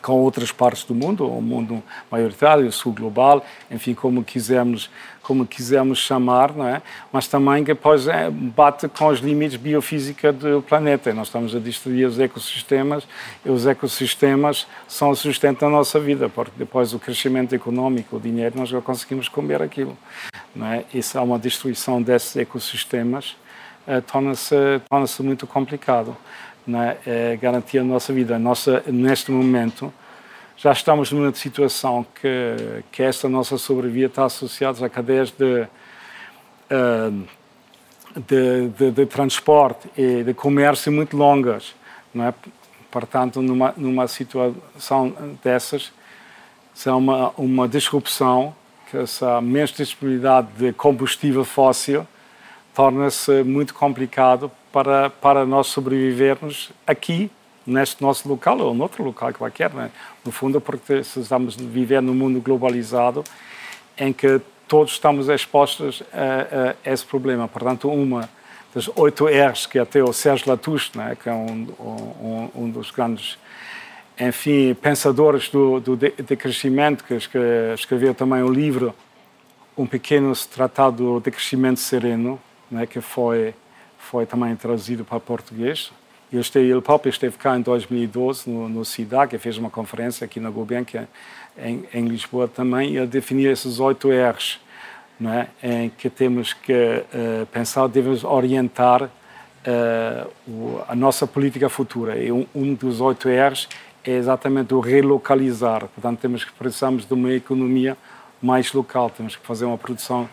com 0.00 0.12
outras 0.12 0.52
partes 0.52 0.84
do 0.84 0.94
mundo, 0.94 1.26
o 1.26 1.42
mundo 1.42 1.82
maioritário, 2.10 2.66
o 2.66 2.72
sul 2.72 2.92
global, 2.92 3.44
enfim, 3.70 3.94
como 3.94 4.22
quisermos, 4.22 4.90
como 5.28 5.46
quisermos 5.46 5.98
chamar, 5.98 6.54
não 6.54 6.66
é? 6.66 6.80
Mas 7.12 7.28
também 7.28 7.62
depois 7.62 8.08
é, 8.08 8.30
bate 8.30 8.88
com 8.88 9.08
os 9.08 9.20
limites 9.20 9.58
biofísica 9.58 10.32
do 10.32 10.62
planeta. 10.62 11.12
Nós 11.12 11.26
estamos 11.26 11.54
a 11.54 11.58
destruir 11.58 12.06
os 12.06 12.18
ecossistemas 12.18 13.06
e 13.44 13.50
os 13.50 13.66
ecossistemas 13.66 14.66
são 14.88 15.10
o 15.10 15.14
sustento 15.14 15.60
da 15.60 15.68
nossa 15.68 16.00
vida, 16.00 16.30
porque 16.30 16.52
depois 16.56 16.94
o 16.94 16.98
crescimento 16.98 17.54
econômico, 17.54 18.16
o 18.16 18.20
dinheiro, 18.20 18.58
nós 18.58 18.70
já 18.70 18.80
conseguimos 18.80 19.28
comer 19.28 19.60
aquilo, 19.60 19.98
não 20.56 20.66
é? 20.66 20.84
Isso 20.94 21.18
é 21.18 21.20
uma 21.20 21.38
destruição 21.38 22.00
desses 22.00 22.34
ecossistemas, 22.34 23.36
eh, 23.86 24.00
torna-se 24.00 24.80
torna 24.88 25.06
muito 25.20 25.46
complicado 25.46 26.16
né, 26.66 26.96
é 27.06 27.36
garantir 27.36 27.78
a 27.78 27.84
nossa 27.84 28.12
vida. 28.12 28.38
Nossa, 28.38 28.82
neste 28.86 29.30
momento, 29.30 29.92
já 30.58 30.72
estamos 30.72 31.12
numa 31.12 31.32
situação 31.32 32.04
que, 32.20 32.82
que 32.90 33.00
esta 33.00 33.28
nossa 33.28 33.56
sobrevida 33.56 34.06
está 34.06 34.24
associada 34.24 34.84
a 34.84 34.88
cadeias 34.88 35.30
de, 35.30 35.62
uh, 36.72 37.28
de, 38.26 38.68
de, 38.70 38.90
de, 38.90 39.06
transporte 39.06 39.88
e 39.96 40.24
de 40.24 40.34
comércio 40.34 40.90
muito 40.90 41.16
longas. 41.16 41.76
Não 42.12 42.24
é? 42.24 42.34
Portanto, 42.90 43.40
numa, 43.40 43.72
numa 43.76 44.08
situação 44.08 45.14
dessas, 45.44 45.92
se 46.74 46.88
há 46.88 46.96
uma, 46.96 47.30
uma 47.36 47.68
disrupção, 47.68 48.52
que 48.90 48.96
essa 48.96 49.40
menos 49.40 49.70
disponibilidade 49.70 50.48
de 50.56 50.72
combustível 50.72 51.44
fóssil, 51.44 52.04
torna-se 52.74 53.44
muito 53.44 53.74
complicado 53.74 54.50
para, 54.72 55.08
para 55.08 55.46
nós 55.46 55.68
sobrevivermos 55.68 56.72
aqui, 56.84 57.30
neste 57.68 58.02
nosso 58.02 58.28
local 58.28 58.58
ou 58.58 58.74
noutro 58.74 59.04
local 59.04 59.32
qualquer. 59.32 59.72
Né? 59.72 59.90
No 60.24 60.32
fundo, 60.32 60.60
porque 60.60 60.94
estamos 60.94 61.56
viver 61.56 62.00
num 62.00 62.14
mundo 62.14 62.40
globalizado 62.40 63.22
em 63.96 64.12
que 64.12 64.40
todos 64.66 64.92
estamos 64.92 65.28
expostos 65.28 66.02
a, 66.12 66.74
a 66.86 66.92
esse 66.92 67.04
problema. 67.04 67.48
Portanto, 67.48 67.88
uma 67.90 68.28
das 68.74 68.88
oito 68.96 69.26
R's 69.26 69.66
que 69.66 69.78
até 69.78 70.02
o 70.02 70.12
Sérgio 70.12 70.48
Latouche, 70.48 70.90
né, 70.94 71.16
que 71.20 71.28
é 71.28 71.32
um, 71.32 71.68
um, 71.80 72.50
um 72.54 72.70
dos 72.70 72.90
grandes 72.90 73.38
enfim, 74.20 74.74
pensadores 74.74 75.48
do, 75.48 75.78
do 75.78 75.96
decrescimento, 75.96 77.04
que 77.04 77.14
escreveu 77.74 78.14
também 78.14 78.42
um 78.42 78.50
livro, 78.50 78.92
um 79.76 79.86
pequeno 79.86 80.32
tratado 80.52 81.20
de 81.20 81.30
crescimento 81.30 81.78
sereno, 81.78 82.38
né, 82.70 82.84
que 82.84 83.00
foi 83.00 83.54
foi 83.98 84.24
também 84.24 84.56
traduzido 84.56 85.04
para 85.04 85.20
português. 85.20 85.92
Eu 86.30 86.40
esteve, 86.40 86.70
ele 86.70 86.82
próprio 86.82 87.08
esteve 87.08 87.38
cá 87.38 87.56
em 87.56 87.62
2012 87.62 88.50
no, 88.50 88.68
no 88.68 88.84
CIDAC, 88.84 89.38
fez 89.38 89.56
uma 89.56 89.70
conferência 89.70 90.26
aqui 90.26 90.38
na 90.38 90.50
Gulbenkian, 90.50 91.08
em, 91.56 91.84
em 91.92 92.06
Lisboa 92.06 92.46
também, 92.46 92.92
e 92.92 92.96
ele 92.98 93.06
definiu 93.06 93.50
esses 93.50 93.80
oito 93.80 94.10
R's, 94.10 94.60
não 95.18 95.32
é? 95.32 95.48
em 95.62 95.88
que 95.88 96.10
temos 96.10 96.52
que 96.52 96.72
uh, 96.72 97.46
pensar, 97.46 97.88
devemos 97.88 98.24
orientar 98.24 99.04
uh, 99.04 99.08
o, 100.46 100.82
a 100.86 100.94
nossa 100.94 101.26
política 101.26 101.70
futura. 101.70 102.18
E 102.18 102.30
um, 102.30 102.46
um 102.54 102.74
dos 102.74 103.00
oito 103.00 103.26
R's 103.26 103.66
é 104.04 104.10
exatamente 104.10 104.74
o 104.74 104.80
relocalizar. 104.80 105.88
Portanto, 105.88 106.20
temos 106.20 106.44
que 106.44 106.52
precisamos 106.52 107.06
de 107.06 107.14
uma 107.14 107.32
economia 107.32 107.96
mais 108.42 108.70
local, 108.74 109.08
temos 109.08 109.34
que 109.34 109.46
fazer 109.46 109.64
uma 109.64 109.78
produção 109.78 110.28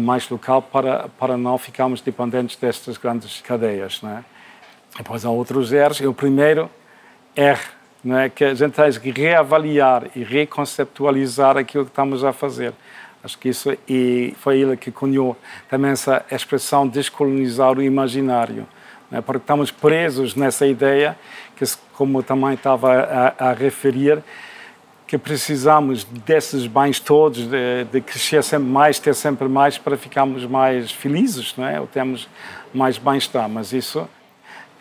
mais 0.00 0.28
local 0.28 0.62
para, 0.62 1.08
para 1.18 1.36
não 1.36 1.58
ficarmos 1.58 2.00
dependentes 2.00 2.56
destas 2.56 2.96
grandes 2.96 3.40
cadeias. 3.40 4.00
Não 4.02 4.18
é? 4.18 4.24
Depois 4.98 5.24
há 5.24 5.30
outros 5.30 5.72
R's. 5.72 6.00
E 6.00 6.06
o 6.06 6.14
primeiro 6.14 6.70
R, 7.34 7.58
não 8.02 8.18
é? 8.18 8.28
que 8.28 8.44
a 8.44 8.54
gente 8.54 8.72
tem 8.72 8.90
que 8.92 9.10
reavaliar 9.10 10.04
e 10.14 10.22
reconceptualizar 10.22 11.56
aquilo 11.56 11.84
que 11.84 11.90
estamos 11.90 12.24
a 12.24 12.32
fazer. 12.32 12.72
Acho 13.22 13.38
que 13.38 13.48
isso 13.48 13.76
e 13.88 14.34
foi 14.38 14.60
ele 14.60 14.76
que 14.76 14.90
cunhou 14.90 15.36
também 15.68 15.90
essa 15.90 16.24
expressão 16.30 16.86
descolonizar 16.86 17.76
o 17.76 17.82
imaginário. 17.82 18.66
É? 19.10 19.20
Porque 19.20 19.42
estamos 19.42 19.70
presos 19.70 20.34
nessa 20.34 20.66
ideia, 20.66 21.16
que 21.56 21.64
como 21.94 22.22
também 22.22 22.54
estava 22.54 23.34
a, 23.38 23.50
a 23.50 23.52
referir, 23.52 24.22
que 25.06 25.16
precisamos 25.16 26.04
desses 26.04 26.66
bens 26.66 26.98
todos, 26.98 27.48
de, 27.48 27.84
de, 27.90 28.00
crescer 28.00 28.42
sempre 28.42 28.68
mais, 28.68 28.98
ter 28.98 29.14
sempre 29.14 29.48
mais 29.48 29.78
para 29.78 29.96
ficarmos 29.96 30.44
mais 30.44 30.90
felizes, 30.90 31.54
não 31.56 31.66
é? 31.66 31.80
Ou 31.80 31.86
temos 31.86 32.28
mais 32.74 32.98
bem-estar. 32.98 33.48
Mas 33.48 33.72
isso, 33.72 34.08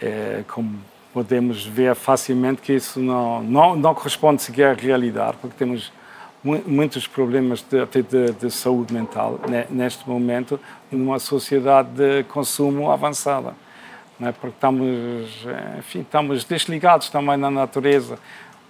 é, 0.05 0.43
como 0.47 0.79
podemos 1.13 1.65
ver 1.65 1.95
facilmente, 1.95 2.61
que 2.61 2.73
isso 2.73 2.99
não, 2.99 3.41
não, 3.41 3.75
não 3.75 3.95
corresponde 3.95 4.41
sequer 4.41 4.71
à 4.71 4.73
realidade, 4.73 5.37
porque 5.39 5.55
temos 5.57 5.91
muitos 6.43 7.07
problemas 7.07 7.63
de, 7.63 7.85
de, 8.03 8.33
de 8.33 8.51
saúde 8.51 8.93
mental 8.93 9.39
neste 9.69 10.07
momento 10.07 10.59
numa 10.91 11.17
sociedade 11.17 11.89
de 11.89 12.23
consumo 12.25 12.91
avançada. 12.91 13.55
Não 14.19 14.27
é? 14.27 14.31
Porque 14.31 14.55
estamos, 14.55 15.29
enfim, 15.79 16.01
estamos 16.01 16.43
desligados 16.43 17.09
também 17.09 17.35
na 17.35 17.49
natureza 17.49 18.19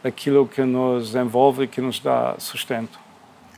aquilo 0.04 0.48
que 0.48 0.62
nos 0.62 1.15
envolve 1.15 1.63
e 1.63 1.68
que 1.68 1.82
nos 1.82 2.00
dá 2.00 2.36
sustento. 2.38 3.00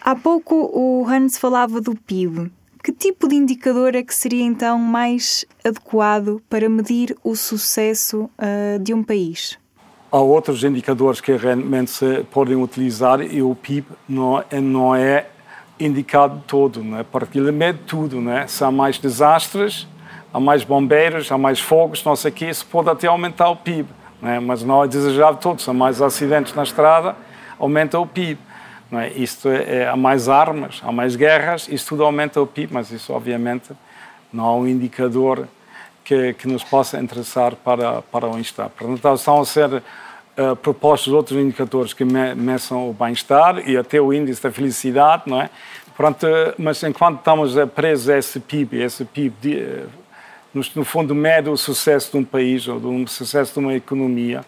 Há 0.01 0.15
pouco 0.15 0.55
o 0.73 1.05
Hans 1.07 1.37
falava 1.37 1.81
do 1.81 1.93
PIB. 1.93 2.51
Que 2.87 2.93
tipo 2.93 3.27
de 3.27 3.35
indicador 3.35 3.95
é 3.95 4.01
que 4.01 4.15
seria 4.15 4.45
então 4.45 4.79
mais 4.79 5.43
adequado 5.61 6.41
para 6.49 6.69
medir 6.69 7.17
o 7.21 7.35
sucesso 7.35 8.29
uh, 8.39 8.79
de 8.79 8.93
um 8.93 9.03
país? 9.03 9.59
Há 10.09 10.19
outros 10.19 10.63
indicadores 10.63 11.19
que 11.19 11.35
realmente 11.35 11.91
se 11.91 12.23
podem 12.31 12.55
utilizar 12.55 13.19
e 13.21 13.41
o 13.41 13.53
PIB 13.53 13.87
não, 14.07 14.41
é, 14.49 14.61
não 14.61 14.95
é 14.95 15.27
indicado 15.77 16.41
todo, 16.47 16.81
não 16.81 16.99
é? 16.99 17.03
porque 17.03 17.37
ele 17.37 17.51
mede 17.51 17.79
tudo. 17.85 18.21
Não 18.21 18.31
é? 18.31 18.47
Se 18.47 18.63
há 18.63 18.71
mais 18.71 18.97
desastres, 18.97 19.85
há 20.33 20.39
mais 20.39 20.63
bombeiros, 20.63 21.29
há 21.29 21.37
mais 21.37 21.59
fogos, 21.59 22.01
não 22.05 22.15
sei 22.15 22.31
o 22.31 22.33
que, 22.33 22.45
isso 22.45 22.65
pode 22.67 22.89
até 22.89 23.05
aumentar 23.07 23.49
o 23.49 23.57
PIB 23.57 23.89
é? 24.23 24.39
mas 24.39 24.63
não 24.63 24.81
é 24.81 24.87
desejável 24.87 25.35
todos. 25.35 25.65
São 25.65 25.73
mais 25.73 26.01
acidentes 26.01 26.53
na 26.55 26.63
estrada, 26.63 27.17
aumenta 27.59 27.99
o 27.99 28.07
PIB. 28.07 28.39
Não 28.91 28.99
é? 28.99 29.09
Isto 29.09 29.49
é, 29.49 29.79
é, 29.79 29.87
há 29.87 29.95
mais 29.95 30.29
armas, 30.29 30.81
há 30.83 30.91
mais 30.91 31.15
guerras, 31.15 31.67
isso 31.69 31.87
tudo 31.87 32.03
aumenta 32.03 32.41
o 32.41 32.47
PIB, 32.47 32.73
mas 32.73 32.91
isso 32.91 33.11
obviamente 33.13 33.71
não 34.31 34.45
há 34.45 34.55
um 34.55 34.67
indicador 34.67 35.47
que, 36.03 36.33
que 36.33 36.47
nos 36.47 36.63
possa 36.63 36.99
interessar 36.99 37.55
para, 37.55 38.01
para 38.01 38.27
o 38.27 38.31
bem-estar. 38.31 38.69
Portanto, 38.69 39.15
estão 39.15 39.41
a 39.41 39.45
ser 39.45 39.73
uh, 39.73 40.55
propostos 40.55 41.11
outros 41.11 41.37
indicadores 41.37 41.93
que 41.93 42.05
me, 42.05 42.33
meçam 42.33 42.89
o 42.89 42.93
bem-estar 42.93 43.67
e 43.67 43.75
até 43.75 43.99
o 43.99 44.13
índice 44.13 44.41
da 44.41 44.51
felicidade, 44.51 45.23
não 45.25 45.41
é? 45.41 45.49
Pronto, 45.97 46.27
mas 46.57 46.81
enquanto 46.83 47.17
estamos 47.17 47.55
presos 47.73 48.07
a 48.07 48.17
esse 48.17 48.39
PIB, 48.39 48.81
esse 48.83 49.03
PIB 49.03 49.35
de, 49.41 49.83
no 50.75 50.85
fundo, 50.85 51.13
mede 51.13 51.49
o 51.49 51.57
sucesso 51.57 52.11
de 52.11 52.17
um 52.17 52.23
país 52.23 52.67
ou 52.67 52.77
o 52.77 53.07
sucesso 53.07 53.53
de 53.53 53.59
uma 53.59 53.73
economia. 53.73 54.45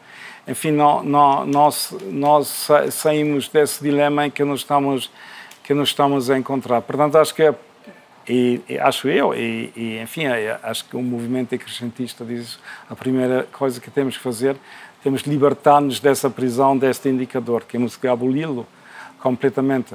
Enfim, 0.49 0.71
não, 0.71 1.03
não, 1.03 1.45
nós, 1.45 1.95
nós 2.07 2.67
saímos 2.89 3.47
desse 3.47 3.83
dilema 3.83 4.25
em 4.25 4.31
que 4.31 4.43
nos 4.43 4.61
estamos, 4.61 5.11
que 5.63 5.75
nos 5.75 5.89
estamos 5.89 6.29
a 6.29 6.37
encontrar. 6.37 6.81
Portanto, 6.81 7.19
acho 7.19 7.35
que 7.35 7.43
é, 7.43 7.55
e, 8.27 8.59
e, 8.67 8.79
acho 8.79 9.07
eu, 9.07 9.33
e, 9.35 9.71
e 9.75 9.99
enfim, 10.01 10.25
é, 10.25 10.59
acho 10.63 10.85
que 10.85 10.95
o 10.95 11.01
movimento 11.03 11.51
decrescentista 11.51 12.25
diz 12.25 12.57
a 12.89 12.95
primeira 12.95 13.47
coisa 13.51 13.79
que 13.79 13.91
temos 13.91 14.17
que 14.17 14.23
fazer, 14.23 14.55
temos 15.03 15.21
libertar-nos 15.21 15.99
dessa 15.99 16.31
prisão, 16.31 16.75
deste 16.75 17.09
indicador, 17.09 17.63
temos 17.63 17.95
que 17.95 18.07
aboli-lo 18.07 18.65
completamente. 19.19 19.93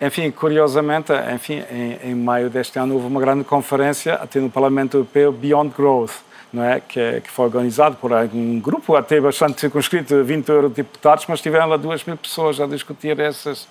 Enfim, 0.00 0.30
curiosamente, 0.30 1.12
enfim, 1.34 1.62
em, 1.70 2.10
em, 2.10 2.14
maio 2.14 2.48
deste 2.48 2.78
ano 2.78 2.94
houve 2.94 3.06
uma 3.06 3.20
grande 3.20 3.44
conferência 3.44 4.14
até 4.14 4.40
no 4.40 4.48
Parlamento 4.48 4.96
Europeu 4.96 5.30
Beyond 5.30 5.74
Growth, 5.76 6.22
não 6.52 6.64
é? 6.64 6.80
que, 6.80 7.20
que 7.20 7.30
foi 7.30 7.44
organizado 7.44 7.96
por 7.96 8.12
um 8.12 8.58
grupo 8.58 8.96
até 8.96 9.20
bastante 9.20 9.60
circunscrito, 9.60 10.22
20 10.24 10.48
eurodeputados, 10.48 11.24
mas 11.28 11.40
tiveram 11.40 11.68
lá 11.68 11.76
duas 11.76 12.04
mil 12.04 12.16
pessoas 12.16 12.60
a 12.60 12.66
discutir 12.66 13.18
essas, 13.20 13.68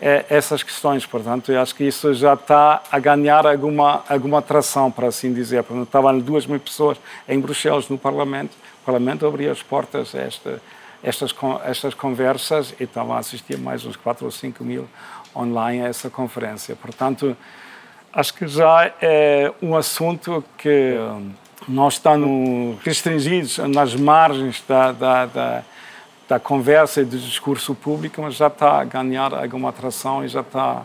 é, 0.00 0.24
essas 0.28 0.62
questões. 0.62 1.04
Portanto, 1.04 1.52
eu 1.52 1.60
acho 1.60 1.74
que 1.74 1.84
isso 1.84 2.14
já 2.14 2.34
está 2.34 2.82
a 2.90 2.98
ganhar 2.98 3.46
alguma, 3.46 4.02
alguma 4.08 4.38
atração, 4.38 4.90
para 4.90 5.08
assim 5.08 5.32
dizer. 5.32 5.62
Portanto, 5.62 5.86
estavam 5.86 6.18
duas 6.18 6.46
mil 6.46 6.60
pessoas 6.60 6.98
em 7.28 7.38
Bruxelas, 7.38 7.88
no 7.88 7.98
Parlamento. 7.98 8.52
O 8.82 8.84
Parlamento 8.86 9.26
abriu 9.26 9.52
as 9.52 9.62
portas 9.62 10.14
a 10.14 10.20
esta, 10.20 10.62
estas, 11.02 11.34
estas 11.64 11.94
conversas 11.94 12.74
e 12.80 12.84
estavam 12.84 13.14
a 13.14 13.18
assistir 13.18 13.58
mais 13.58 13.84
uns 13.84 13.96
4 13.96 14.24
ou 14.24 14.30
5 14.30 14.64
mil 14.64 14.88
online 15.36 15.84
a 15.84 15.88
essa 15.88 16.08
conferência. 16.08 16.74
Portanto, 16.76 17.36
acho 18.12 18.32
que 18.32 18.46
já 18.46 18.92
é 19.02 19.52
um 19.60 19.76
assunto 19.76 20.42
que 20.56 20.96
não 21.68 21.88
estamos 21.88 22.78
restringidos 22.82 23.58
nas 23.58 23.94
margens 23.94 24.62
da, 24.66 24.92
da, 24.92 25.26
da, 25.26 25.62
da, 26.28 26.38
conversa 26.38 27.00
e 27.00 27.04
do 27.04 27.18
discurso 27.18 27.74
público, 27.74 28.20
mas 28.22 28.34
já 28.34 28.48
está 28.48 28.80
a 28.80 28.84
ganhar 28.84 29.32
alguma 29.34 29.70
atração 29.70 30.24
e 30.24 30.28
já 30.28 30.40
está 30.40 30.82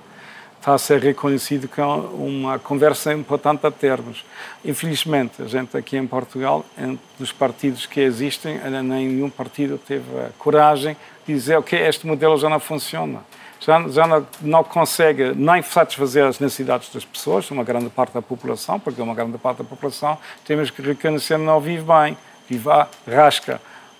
está 0.59 0.73
a 0.73 0.77
ser 0.77 1.01
reconhecido 1.01 1.69
como 1.69 2.09
uma 2.17 2.59
conversa 2.59 3.13
importante 3.13 3.65
a 3.65 3.71
termos. 3.71 4.25
Infelizmente, 4.63 5.41
a 5.41 5.45
gente 5.45 5.75
aqui 5.77 5.95
em 5.95 6.05
Portugal, 6.05 6.65
entre 6.77 6.99
os 7.19 7.31
partidos 7.31 7.85
que 7.85 8.01
existem, 8.01 8.59
nenhum 8.83 9.29
partido 9.29 9.77
teve 9.77 10.05
a 10.19 10.29
coragem 10.37 10.97
de 11.25 11.33
dizer 11.33 11.53
que 11.63 11.75
okay, 11.75 11.87
este 11.87 12.05
modelo 12.05 12.37
já 12.37 12.49
não 12.49 12.59
funciona. 12.59 13.21
Já, 13.59 13.87
já 13.89 14.23
não, 14.41 14.63
consegue 14.63 15.33
nem 15.35 15.61
satisfazer 15.61 16.25
as 16.25 16.39
necessidades 16.39 16.89
das 16.93 17.03
pessoas, 17.03 17.49
uma 17.51 17.63
grande 17.63 17.89
parte 17.89 18.13
da 18.13 18.21
população, 18.21 18.79
porque 18.79 19.01
uma 19.01 19.13
grande 19.13 19.37
parte 19.37 19.57
da 19.57 19.63
população, 19.63 20.17
temos 20.45 20.69
que 20.69 20.81
reconhecer, 20.81 21.37
não 21.37 21.59
vive 21.59 21.83
bem, 21.83 22.17
vive 22.47 22.69
à 22.69 22.87
rasca 23.05 23.59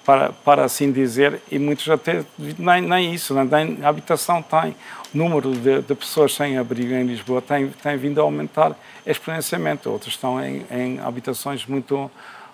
para, 0.10 0.32
para 0.32 0.66
assim 0.66 0.92
dizer, 0.92 1.40
e 1.52 1.60
muitos 1.60 1.88
até 1.88 2.26
nem, 2.58 2.82
nem 2.82 3.14
isso, 3.14 3.34
nem 3.34 3.86
habitação 3.86 4.42
tem. 4.42 4.76
O 5.14 5.18
número 5.18 5.52
de, 5.52 5.84
de, 5.84 5.94
pessoas 5.94 6.34
sem 6.34 6.58
abrigo 6.58 6.94
em 6.94 7.04
Lisboa 7.04 7.42
tem, 7.42 7.70
tem 7.70 7.96
vindo 7.96 8.20
a 8.20 8.24
aumentar 8.24 8.76
exponencialmente. 9.06 9.88
Outros 9.88 10.14
estão 10.14 10.44
em, 10.44 10.66
em 10.72 11.00
habitações 11.00 11.66
muito, 11.66 12.10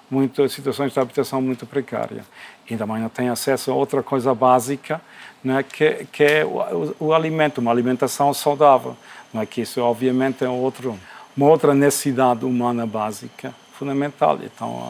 muito, 0.09 0.47
situações 0.49 0.93
de 0.93 0.99
habitação 0.99 1.41
muito 1.41 1.65
precária. 1.65 2.23
E 2.69 2.75
também 2.75 2.99
não 2.99 3.09
têm 3.09 3.29
acesso 3.29 3.71
a 3.71 3.73
outra 3.73 4.01
coisa 4.03 4.33
básica, 4.33 5.01
né, 5.43 5.63
que, 5.63 6.05
que 6.11 6.23
é 6.23 6.45
o, 6.45 6.95
o, 6.99 7.13
alimento, 7.13 7.59
uma 7.59 7.71
alimentação 7.71 8.33
saudável. 8.33 8.95
Não 9.33 9.41
é 9.41 9.45
que 9.45 9.61
isso, 9.61 9.81
obviamente, 9.81 10.43
é 10.43 10.49
outro, 10.49 10.97
uma 11.35 11.47
outra 11.47 11.73
necessidade 11.73 12.45
humana 12.45 12.85
básica 12.85 13.53
fundamental. 13.77 14.39
Então, 14.41 14.81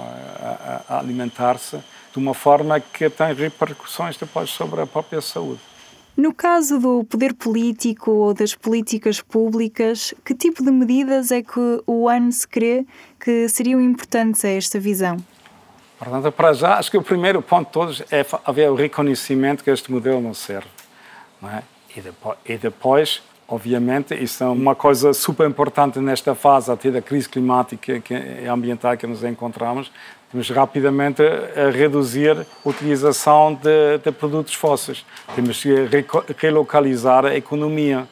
a 0.87 0.99
alimentar-se 0.99 1.77
de 2.11 2.19
uma 2.19 2.33
forma 2.33 2.79
que 2.79 3.09
tem 3.09 3.33
repercussões 3.33 4.15
depois 4.15 4.49
sobre 4.49 4.81
a 4.81 4.87
própria 4.87 5.21
saúde. 5.21 5.59
No 6.17 6.33
caso 6.33 6.79
do 6.79 7.03
poder 7.03 7.33
político 7.33 8.11
ou 8.11 8.33
das 8.33 8.55
políticas 8.55 9.21
públicas, 9.21 10.13
que 10.23 10.33
tipo 10.33 10.63
de 10.63 10.71
medidas 10.71 11.31
é 11.31 11.41
que 11.41 11.81
o 11.85 12.07
ANS 12.07 12.45
crê 12.45 12.85
que 13.19 13.49
seriam 13.49 13.81
importantes 13.81 14.45
a 14.45 14.49
esta 14.49 14.79
visão? 14.79 15.17
Portanto, 15.99 16.31
para 16.31 16.53
já, 16.53 16.77
acho 16.77 16.89
que 16.89 16.97
o 16.97 17.01
primeiro 17.01 17.41
ponto 17.41 17.67
de 17.67 17.73
todos 17.73 18.03
é 18.11 18.25
haver 18.45 18.69
o 18.69 18.75
reconhecimento 18.75 19.63
que 19.63 19.69
este 19.69 19.91
modelo 19.91 20.21
não 20.21 20.33
serve. 20.33 20.67
Não 21.41 21.49
é? 21.49 21.63
e, 21.95 22.01
depois, 22.01 22.37
e 22.45 22.57
depois, 22.57 23.23
obviamente, 23.47 24.13
isso 24.13 24.43
é 24.43 24.47
uma 24.47 24.75
coisa 24.75 25.13
super 25.13 25.49
importante 25.49 25.99
nesta 25.99 26.35
fase 26.35 26.71
até 26.71 26.91
da 26.91 27.01
crise 27.01 27.29
climática 27.29 28.01
e 28.11 28.47
ambiental 28.47 28.97
que 28.97 29.07
nos 29.07 29.23
encontramos, 29.23 29.91
temos 30.31 30.49
rapidamente 30.49 31.21
a 31.21 31.69
reduzir 31.69 32.31
a 32.31 32.45
utilização 32.69 33.53
de, 33.53 33.99
de 34.03 34.11
produtos 34.11 34.53
fósseis. 34.53 35.05
Temos 35.35 35.61
que 35.61 35.75
relocalizar 36.37 37.25
a 37.25 37.35
economia. 37.35 38.07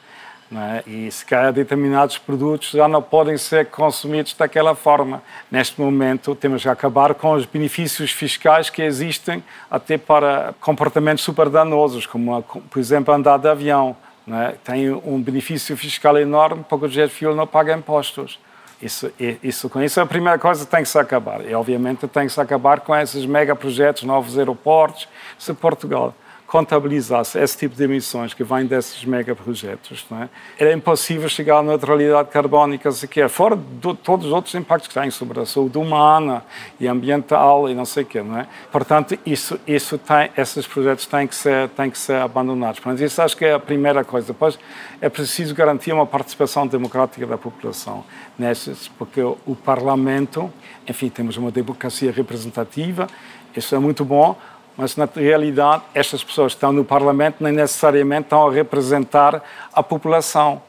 É? 0.55 0.84
E 0.88 1.12
se 1.12 1.25
calhar 1.25 1.51
determinados 1.51 2.20
produtos 2.20 2.70
já 2.72 2.88
não 2.88 3.01
podem 3.01 3.38
ser 3.38 3.65
consumidos 3.67 4.34
daquela 4.34 4.75
forma. 4.75 5.24
Neste 5.50 5.82
momento, 5.82 6.36
temos 6.36 6.62
que 6.62 6.70
acabar 6.70 7.15
com 7.15 7.34
os 7.34 7.46
benefícios 7.46 8.12
fiscais 8.12 8.70
que 8.70 8.84
existem 8.84 9.43
até 9.70 9.98
para 9.98 10.53
comportamentos 10.62 11.24
super 11.24 11.50
danosos, 11.50 12.05
como, 12.05 12.41
por 12.43 12.79
exemplo, 12.79 13.13
andar 13.13 13.38
de 13.38 13.48
avião. 13.48 13.96
É? 14.27 14.53
Tem 14.63 14.91
um 14.91 15.20
benefício 15.22 15.75
fiscal 15.75 16.17
enorme 16.17 16.63
porque 16.70 16.86
o 16.86 16.89
jet 16.89 17.12
fuel 17.12 17.36
não 17.36 17.48
paga 17.48 17.75
impostos. 17.75 18.39
Isso, 18.83 19.09
isso, 19.41 19.69
com 19.69 19.81
isso, 19.81 20.01
a 20.01 20.05
primeira 20.05 20.37
coisa 20.37 20.65
tem 20.65 20.83
que 20.83 20.89
se 20.89 20.99
acabar. 20.99 21.39
E, 21.45 21.55
obviamente, 21.55 22.05
tem 22.05 22.27
que 22.27 22.33
se 22.33 22.41
acabar 22.41 22.81
com 22.81 22.93
esses 22.93 23.25
megaprojetos, 23.25 24.03
novos 24.03 24.37
aeroportos. 24.37 25.07
Se 25.39 25.53
Portugal 25.53 26.13
contabilizasse 26.53 27.39
esse 27.39 27.57
tipo 27.57 27.75
de 27.75 27.83
emissões 27.83 28.31
que 28.31 28.43
vêm 28.43 28.67
desses 28.67 29.03
megaprojetos, 29.03 30.05
não 30.07 30.22
é? 30.22 30.29
era 30.55 30.72
impossível 30.72 31.27
chegar 31.27 31.57
à 31.57 31.63
neutralidade 31.63 32.29
carbónica 32.29 32.91
sequer, 32.91 33.27
fora 33.27 33.55
de 33.55 33.95
todos 33.95 34.27
os 34.27 34.31
outros 34.31 34.53
impactos 34.53 34.88
que 34.88 34.93
têm 34.93 35.10
sobre 35.10 35.39
a 35.39 35.48
saúde 35.48 35.79
humana 35.79 36.45
e 36.79 36.88
ambiental 36.88 37.67
e 37.67 37.74
não 37.74 37.86
sei 37.86 38.03
o 38.03 38.05
quê, 38.05 38.22
não 38.22 38.38
é? 38.38 38.48
Portanto, 38.72 39.17
isso, 39.25 39.60
isso 39.65 39.98
tem, 39.98 40.29
esses 40.38 40.67
projetos 40.67 41.07
têm 41.07 41.25
que 41.25 41.33
ser, 41.33 41.69
têm 41.69 41.89
que 41.89 41.98
ser 41.98 42.17
abandonados. 42.17 42.79
Portanto, 42.79 43.03
isso 43.03 43.19
acho 43.19 43.36
que 43.36 43.45
é 43.45 43.55
a 43.55 43.60
primeira 43.60 44.03
coisa. 44.03 44.27
Depois, 44.27 44.60
é 45.01 45.10
preciso 45.10 45.55
garantir 45.55 45.91
uma 45.91 46.05
participação 46.05 46.67
democrática 46.67 47.25
da 47.25 47.36
população 47.36 48.05
nesses, 48.38 48.87
porque 48.89 49.24
o 49.24 49.55
Parlamento, 49.55 50.53
enfim, 50.87 51.09
temos 51.09 51.35
uma 51.35 51.50
democracia 51.50 52.11
representativa, 52.11 53.07
isso 53.55 53.74
é 53.75 53.79
muito 53.79 54.05
bom, 54.05 54.35
mas 54.77 54.96
na 54.96 55.07
realidade 55.16 55.83
estas 55.94 56.24
pessoas 56.24 56.53
que 56.53 56.57
estão 56.57 56.72
no 56.72 56.83
Parlamento 56.83 57.44
nem 57.44 57.53
necessariamente 57.53 58.24
estão 58.24 58.48
a 58.48 58.51
representar 58.51 59.44
a 59.72 59.83
população, 59.83 60.62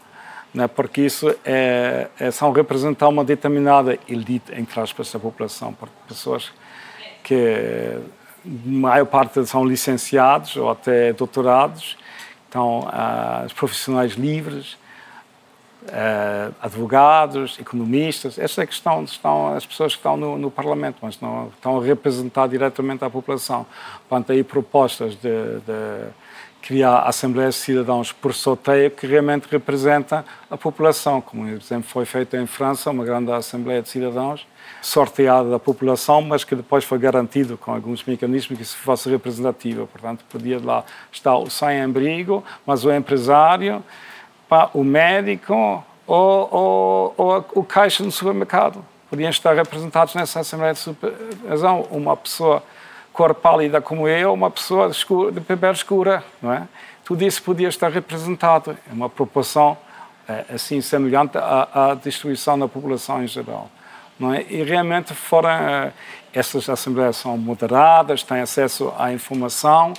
né? 0.52 0.66
porque 0.68 1.02
isso 1.02 1.34
é, 1.44 2.08
é, 2.18 2.30
são 2.30 2.52
representar 2.52 3.08
uma 3.08 3.24
determinada 3.24 3.98
elite, 4.08 4.52
entre 4.54 4.78
aspas, 4.80 5.10
da 5.12 5.18
população, 5.18 5.72
porque 5.72 5.94
pessoas 6.06 6.52
que 7.22 7.98
maior 8.44 9.06
parte 9.06 9.44
são 9.46 9.64
licenciados 9.64 10.56
ou 10.56 10.70
até 10.70 11.12
doutorados, 11.12 11.96
então 12.48 12.86
os 13.46 13.52
profissionais 13.52 14.12
livres, 14.12 14.76
uh, 15.84 16.54
advogados, 16.60 17.58
economistas, 17.58 18.38
essas 18.38 18.58
é 18.58 18.66
que 18.66 18.72
estão, 18.72 19.04
estão 19.04 19.54
as 19.54 19.66
pessoas 19.66 19.92
que 19.92 19.98
estão 19.98 20.16
no, 20.16 20.38
no, 20.38 20.50
Parlamento, 20.50 20.96
mas 21.02 21.20
não 21.20 21.48
estão 21.48 21.78
a 21.78 21.84
representar 21.84 22.48
diretamente 22.48 23.04
a 23.04 23.10
população. 23.10 23.66
Portanto, 24.08 24.32
aí 24.32 24.42
propostas 24.42 25.14
de, 25.16 25.60
de 25.60 26.08
criar 26.62 27.00
assembleias 27.00 27.56
de 27.56 27.60
cidadãos 27.60 28.10
por 28.10 28.32
sorteio 28.32 28.90
que 28.90 29.06
realmente 29.06 29.46
representa 29.50 30.24
a 30.50 30.56
população, 30.56 31.20
como, 31.20 31.44
por 31.44 31.60
exemplo, 31.60 31.88
foi 31.88 32.06
feito 32.06 32.36
em 32.36 32.46
França, 32.46 32.90
uma 32.90 33.04
grande 33.04 33.30
assembleia 33.30 33.82
de 33.82 33.88
cidadãos, 33.90 34.46
sorteada 34.80 35.50
da 35.50 35.58
população, 35.58 36.22
mas 36.22 36.42
que 36.42 36.54
depois 36.54 36.82
foi 36.82 36.98
garantido 36.98 37.58
com 37.58 37.72
alguns 37.72 38.02
mecanismos 38.04 38.56
que 38.56 38.62
isso 38.62 38.78
fosse 38.78 39.10
representativa. 39.10 39.86
Portanto, 39.86 40.24
podia 40.30 40.58
lá 40.58 40.84
estar 41.12 41.36
o 41.36 41.50
sem-abrigo, 41.50 42.42
mas 42.66 42.82
o 42.84 42.90
empresário, 42.90 43.84
o 44.72 44.84
médico 44.84 45.84
ou, 46.06 46.48
ou, 46.50 47.14
ou, 47.16 47.46
o 47.54 47.64
caixa 47.64 48.02
no 48.02 48.10
supermercado. 48.10 48.84
Podiam 49.08 49.30
estar 49.30 49.54
representados 49.54 50.14
nessa 50.14 50.40
Assembleia 50.40 50.72
de 50.72 50.80
Supervisão. 50.80 51.86
Uma 51.90 52.16
pessoa 52.16 52.62
cor 53.12 53.34
pálida 53.34 53.80
como 53.80 54.08
eu, 54.08 54.32
uma 54.32 54.50
pessoa 54.50 54.90
de, 54.90 55.40
pele 55.40 55.72
escura, 55.72 56.24
não 56.42 56.52
é? 56.52 56.66
Tudo 57.04 57.22
isso 57.22 57.42
podia 57.42 57.68
estar 57.68 57.90
representado. 57.90 58.76
É 58.90 58.92
uma 58.92 59.08
proporção 59.08 59.76
assim 60.52 60.80
semelhante 60.80 61.36
à, 61.36 61.90
à, 61.90 61.94
distribuição 61.94 62.58
da 62.58 62.66
população 62.66 63.22
em 63.22 63.26
geral. 63.26 63.70
É? 64.34 64.52
E 64.52 64.62
realmente 64.62 65.12
foram, 65.12 65.50
essas 66.32 66.68
assembleias 66.68 67.16
são 67.16 67.36
moderadas, 67.36 68.22
têm 68.22 68.40
acesso 68.40 68.92
à 68.98 69.12
informação 69.12 69.92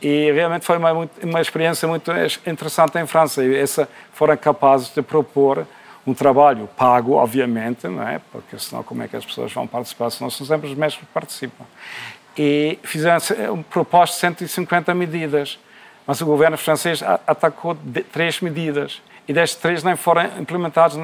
e 0.00 0.30
realmente 0.32 0.64
foi 0.64 0.78
uma, 0.78 1.08
uma 1.22 1.40
experiência 1.40 1.88
muito 1.88 2.10
interessante 2.46 2.98
em 2.98 3.06
França. 3.06 3.44
E 3.44 3.56
essa 3.56 3.88
foram 4.12 4.36
capazes 4.36 4.92
de 4.94 5.02
propor 5.02 5.66
um 6.06 6.14
trabalho 6.14 6.68
pago, 6.76 7.14
obviamente, 7.14 7.86
não 7.88 8.06
é? 8.06 8.20
Porque 8.32 8.58
senão 8.58 8.82
como 8.82 9.02
é 9.02 9.08
que 9.08 9.16
as 9.16 9.24
pessoas 9.24 9.52
vão 9.52 9.66
participar 9.66 10.10
se 10.10 10.22
não 10.22 10.30
são 10.30 10.46
sempre 10.46 10.68
os 10.68 10.74
mesmos 10.74 11.00
que 11.00 11.06
participam? 11.06 11.64
E 12.36 12.78
fizeram 12.82 13.18
um 13.52 13.62
proposto 13.62 14.14
de 14.14 14.20
150 14.20 14.94
medidas, 14.94 15.58
mas 16.06 16.20
o 16.20 16.26
governo 16.26 16.56
francês 16.56 17.02
atacou 17.26 17.76
três 18.12 18.40
medidas 18.40 19.02
e 19.26 19.32
destas 19.32 19.60
três 19.60 19.82
nem 19.82 19.96
foram 19.96 20.24
implementadas 20.38 20.96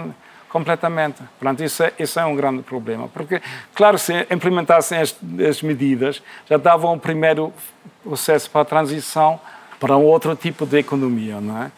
completamente. 0.54 1.20
Portanto, 1.36 1.64
isso 1.64 1.82
é, 1.82 1.92
isso 1.98 2.20
é 2.20 2.24
um 2.24 2.36
grande 2.36 2.62
problema. 2.62 3.08
Porque, 3.08 3.42
claro, 3.74 3.98
se 3.98 4.24
implementassem 4.30 4.98
as, 4.98 5.16
as 5.48 5.60
medidas, 5.60 6.22
já 6.48 6.56
davam 6.56 6.92
um 6.92 6.98
primeiro 6.98 7.52
processo 8.04 8.48
para 8.48 8.60
a 8.60 8.64
transição 8.64 9.40
para 9.80 9.96
um 9.96 10.04
outro 10.04 10.36
tipo 10.36 10.64
de 10.64 10.78
economia, 10.78 11.40
não 11.40 11.60
é? 11.60 11.72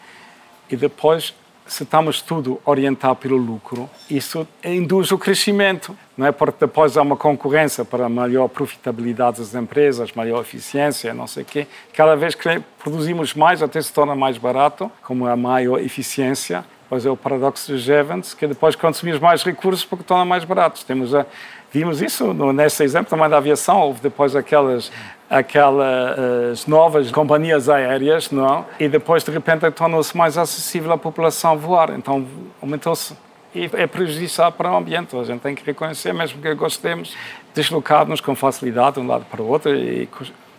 E 0.69 0.75
depois, 0.75 1.33
se 1.65 1.81
estamos 1.81 2.21
tudo 2.21 2.61
orientado 2.63 3.15
pelo 3.15 3.35
lucro, 3.35 3.89
isso 4.11 4.47
induz 4.63 5.11
o 5.11 5.17
crescimento, 5.17 5.97
não 6.15 6.27
é? 6.27 6.31
Porque 6.31 6.57
depois 6.59 6.95
há 6.97 7.01
uma 7.01 7.17
concorrência 7.17 7.83
para 7.83 8.07
maior 8.07 8.47
profitabilidade 8.47 9.39
das 9.39 9.55
empresas, 9.55 10.13
maior 10.13 10.41
eficiência, 10.41 11.15
não 11.15 11.25
sei 11.25 11.41
o 11.41 11.45
quê. 11.47 11.67
Cada 11.93 12.15
vez 12.15 12.35
que 12.35 12.61
produzimos 12.77 13.33
mais, 13.33 13.63
até 13.63 13.81
se 13.81 13.91
torna 13.91 14.15
mais 14.15 14.37
barato, 14.37 14.91
como 15.01 15.25
a 15.25 15.35
maior 15.35 15.79
eficiência, 15.79 16.63
Pois 16.89 17.05
é 17.05 17.09
o 17.09 17.17
paradoxo 17.17 17.73
de 17.73 17.79
Jevons, 17.79 18.33
que 18.33 18.47
depois 18.47 18.75
consumimos 18.75 19.19
mais 19.19 19.43
recursos 19.43 19.83
porque 19.83 20.05
torna 20.05 20.23
mais 20.23 20.45
baratos. 20.45 20.83
Temos 20.83 21.13
a, 21.13 21.25
vimos 21.71 22.01
isso 22.01 22.33
no, 22.33 22.53
nesse 22.53 22.81
exemplo 22.81 23.09
também 23.09 23.29
da 23.29 23.37
aviação, 23.37 23.81
houve 23.81 23.99
depois 23.99 24.35
aquelas, 24.35 24.89
aquelas 25.29 26.65
novas 26.65 27.11
companhias 27.11 27.67
aéreas, 27.67 28.31
não? 28.31 28.65
e 28.79 28.87
depois 28.87 29.23
de 29.23 29.31
repente 29.31 29.69
tornou-se 29.71 30.15
mais 30.15 30.37
acessível 30.37 30.93
à 30.93 30.97
população 30.97 31.57
voar, 31.57 31.89
então 31.89 32.25
aumentou-se. 32.61 33.15
E 33.53 33.69
é 33.73 33.87
prejudicial 33.87 34.51
para 34.51 34.71
o 34.71 34.77
ambiente, 34.77 35.15
a 35.15 35.23
gente 35.23 35.41
tem 35.41 35.55
que 35.55 35.65
reconhecer, 35.65 36.13
mesmo 36.13 36.41
que 36.41 36.53
gostemos, 36.53 37.15
deslocar-nos 37.53 38.21
com 38.21 38.35
facilidade 38.35 38.95
de 38.95 39.01
um 39.01 39.07
lado 39.07 39.25
para 39.25 39.41
o 39.41 39.47
outro 39.47 39.75
e 39.75 40.07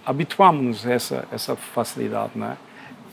habituamos-nos 0.04 0.86
a 0.86 0.92
essa, 0.92 1.24
essa 1.32 1.56
facilidade, 1.56 2.32
não 2.34 2.48
é? 2.48 2.56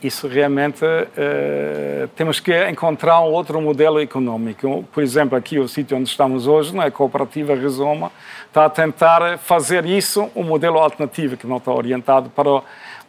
Isso 0.02 0.28
realmente 0.28 0.84
uh, 0.84 2.08
temos 2.16 2.40
que 2.40 2.68
encontrar 2.68 3.20
um 3.20 3.32
outro 3.32 3.60
modelo 3.60 4.00
econômico. 4.00 4.84
Por 4.92 5.02
exemplo, 5.02 5.36
aqui 5.36 5.58
o 5.58 5.68
sítio 5.68 5.96
onde 5.96 6.08
estamos 6.08 6.46
hoje, 6.46 6.76
é? 6.78 6.84
a 6.84 6.90
cooperativa 6.90 7.54
Rizoma, 7.54 8.12
está 8.46 8.64
a 8.64 8.70
tentar 8.70 9.38
fazer 9.38 9.84
isso 9.84 10.30
um 10.34 10.42
modelo 10.42 10.78
alternativo 10.78 11.36
que 11.36 11.46
não 11.46 11.56
está 11.56 11.72
orientado 11.72 12.30
para 12.30 12.62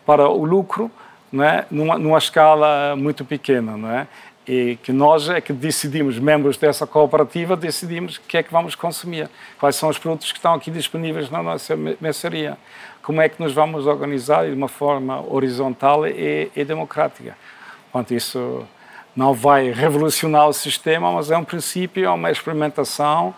para 0.08 0.30
o 0.30 0.45
lucro, 0.45 0.89
não 1.30 1.43
é? 1.43 1.65
numa, 1.69 1.97
numa 1.97 2.17
escala 2.17 2.95
muito 2.95 3.26
pequena, 3.26 3.76
não 3.76 3.91
é? 3.91 4.08
E 4.47 4.78
que 4.82 4.93
nós 4.93 5.28
é 5.28 5.41
que 5.41 5.52
decidimos, 5.52 6.17
membros 6.17 6.56
dessa 6.56 6.88
cooperativa, 6.88 7.58
decidimos 7.58 8.15
o 8.15 8.21
que 8.21 8.38
é 8.38 8.43
que 8.43 8.50
vamos 8.50 8.76
consumir, 8.76 9.30
quais 9.60 9.76
são 9.76 9.89
os 9.89 9.97
produtos 9.97 10.32
que 10.32 10.38
estão 10.38 10.54
aqui 10.54 10.71
disponíveis 10.71 11.30
na 11.30 11.43
nossa 11.43 11.76
mercearia 11.76 12.58
como 13.08 13.22
é 13.22 13.30
que 13.30 13.41
nos 13.41 13.54
vamos 13.54 13.88
organizar 13.88 14.48
de 14.48 14.52
uma 14.52 14.67
forma 14.67 15.24
horizontal 15.34 16.06
e, 16.06 16.52
e 16.54 16.65
democrática. 16.65 17.38
Portanto, 17.89 18.13
isso 18.13 18.67
não 19.15 19.34
vai 19.34 19.72
revolucionar 19.72 20.46
o 20.50 20.52
sistema, 20.52 21.10
mas 21.13 21.32
é 21.32 21.38
um 21.38 21.46
princípio, 21.46 22.04
é 22.04 22.10
uma 22.10 22.30
experimentação 22.30 23.34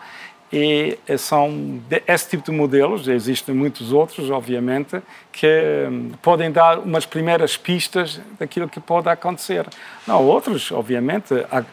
e 0.52 0.98
são 1.16 1.80
esse 2.04 2.30
tipo 2.30 2.50
de 2.50 2.50
modelos, 2.50 3.06
existem 3.06 3.54
muitos 3.54 3.92
outros, 3.92 4.28
obviamente, 4.28 5.00
que 5.30 5.86
hum, 5.88 6.10
podem 6.20 6.50
dar 6.50 6.80
umas 6.80 7.06
primeiras 7.06 7.56
pistas 7.56 8.20
daquilo 8.40 8.68
que 8.68 8.80
pode 8.80 9.08
acontecer. 9.08 9.68
Não, 10.04 10.26
outros, 10.26 10.72
obviamente, 10.72 11.32
há 11.48 11.64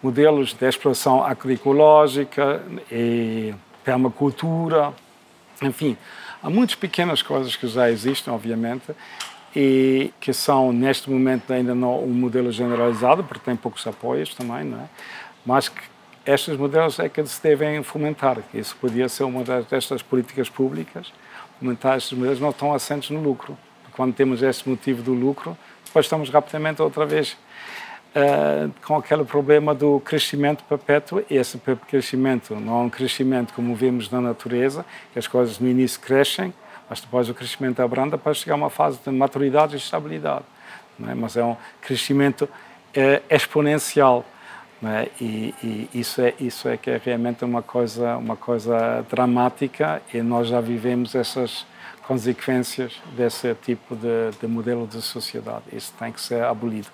modelos 0.00 0.54
de 0.54 0.68
exploração 0.68 1.24
agroecológica 1.24 2.62
e 2.92 3.52
permacultura, 3.82 4.92
enfim, 5.60 5.96
Há 6.42 6.48
muitas 6.48 6.74
pequenas 6.74 7.22
coisas 7.22 7.54
que 7.54 7.66
já 7.66 7.90
existem, 7.90 8.32
obviamente, 8.32 8.92
e 9.54 10.12
que 10.20 10.32
são, 10.32 10.72
neste 10.72 11.10
momento, 11.10 11.52
ainda 11.52 11.74
não 11.74 12.02
um 12.02 12.12
modelo 12.12 12.50
generalizado, 12.50 13.22
porque 13.24 13.44
tem 13.44 13.56
poucos 13.56 13.86
apoios 13.86 14.34
também, 14.34 14.64
não 14.64 14.78
é? 14.78 14.88
mas 15.44 15.68
que 15.68 15.82
estes 16.24 16.56
modelos 16.56 16.98
é 16.98 17.08
que 17.08 17.24
se 17.26 17.42
devem 17.42 17.82
fomentar. 17.82 18.38
Isso 18.52 18.76
podia 18.76 19.08
ser 19.08 19.24
uma 19.24 19.42
destas 19.42 20.02
políticas 20.02 20.48
públicas, 20.48 21.12
fomentar 21.58 21.96
estes 21.96 22.16
modelos 22.16 22.40
não 22.40 22.50
estão 22.50 22.72
assentes 22.72 23.10
no 23.10 23.20
lucro. 23.20 23.56
Quando 23.92 24.14
temos 24.14 24.42
este 24.42 24.68
motivo 24.68 25.02
do 25.02 25.12
lucro, 25.12 25.56
depois 25.84 26.06
estamos 26.06 26.30
rapidamente 26.30 26.80
outra 26.80 27.04
vez 27.04 27.36
uh, 28.14 28.72
com 28.84 28.96
aquele 28.96 29.24
problema 29.24 29.74
do 29.74 30.00
crescimento 30.00 30.64
perpétuo. 30.64 31.22
Esse 31.30 31.60
crescimento 31.88 32.54
não 32.54 32.80
é 32.80 32.82
um 32.84 32.90
crescimento 32.90 33.52
como 33.54 33.74
vemos 33.74 34.10
na 34.10 34.20
natureza, 34.20 34.84
que 35.12 35.18
as 35.18 35.26
coisas 35.26 35.58
no 35.58 35.68
início 35.68 36.00
crescem, 36.00 36.52
mas 36.88 37.00
depois 37.00 37.28
o 37.28 37.34
crescimento 37.34 37.80
abranda 37.80 38.18
para 38.18 38.34
chegar 38.34 38.54
a 38.54 38.56
uma 38.56 38.70
fase 38.70 38.98
de 39.04 39.10
maturidade 39.10 39.74
e 39.74 39.78
estabilidade. 39.78 40.44
É? 41.08 41.14
Mas 41.14 41.36
é 41.36 41.44
um 41.44 41.56
crescimento 41.80 42.48
é, 42.94 43.22
exponencial. 43.30 44.24
É? 44.82 45.08
E, 45.20 45.54
e, 45.62 45.90
isso 45.92 46.22
é 46.22 46.32
isso 46.40 46.66
é 46.66 46.74
que 46.74 46.88
é 46.88 46.98
realmente 47.04 47.44
uma 47.44 47.60
coisa 47.60 48.16
uma 48.16 48.34
coisa 48.34 49.04
dramática 49.10 50.00
e 50.14 50.22
nós 50.22 50.48
já 50.48 50.58
vivemos 50.58 51.14
essas 51.14 51.66
consequências 52.06 52.98
desse 53.14 53.54
tipo 53.56 53.94
de, 53.94 54.30
de 54.40 54.46
modelo 54.46 54.86
de 54.86 55.02
sociedade. 55.02 55.64
Isso 55.70 55.92
tem 55.98 56.10
que 56.10 56.20
ser 56.20 56.42
abolido. 56.44 56.88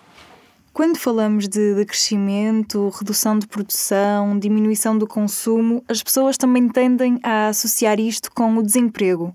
Quando 0.76 0.98
falamos 0.98 1.48
de, 1.48 1.86
crescimento, 1.86 2.90
redução 2.90 3.38
de 3.38 3.46
produção, 3.46 4.38
diminuição 4.38 4.98
do 4.98 5.06
consumo, 5.06 5.82
as 5.88 6.02
pessoas 6.02 6.36
também 6.36 6.68
tendem 6.68 7.18
a 7.22 7.48
associar 7.48 7.98
isto 7.98 8.30
com 8.30 8.54
o 8.58 8.62
desemprego. 8.62 9.34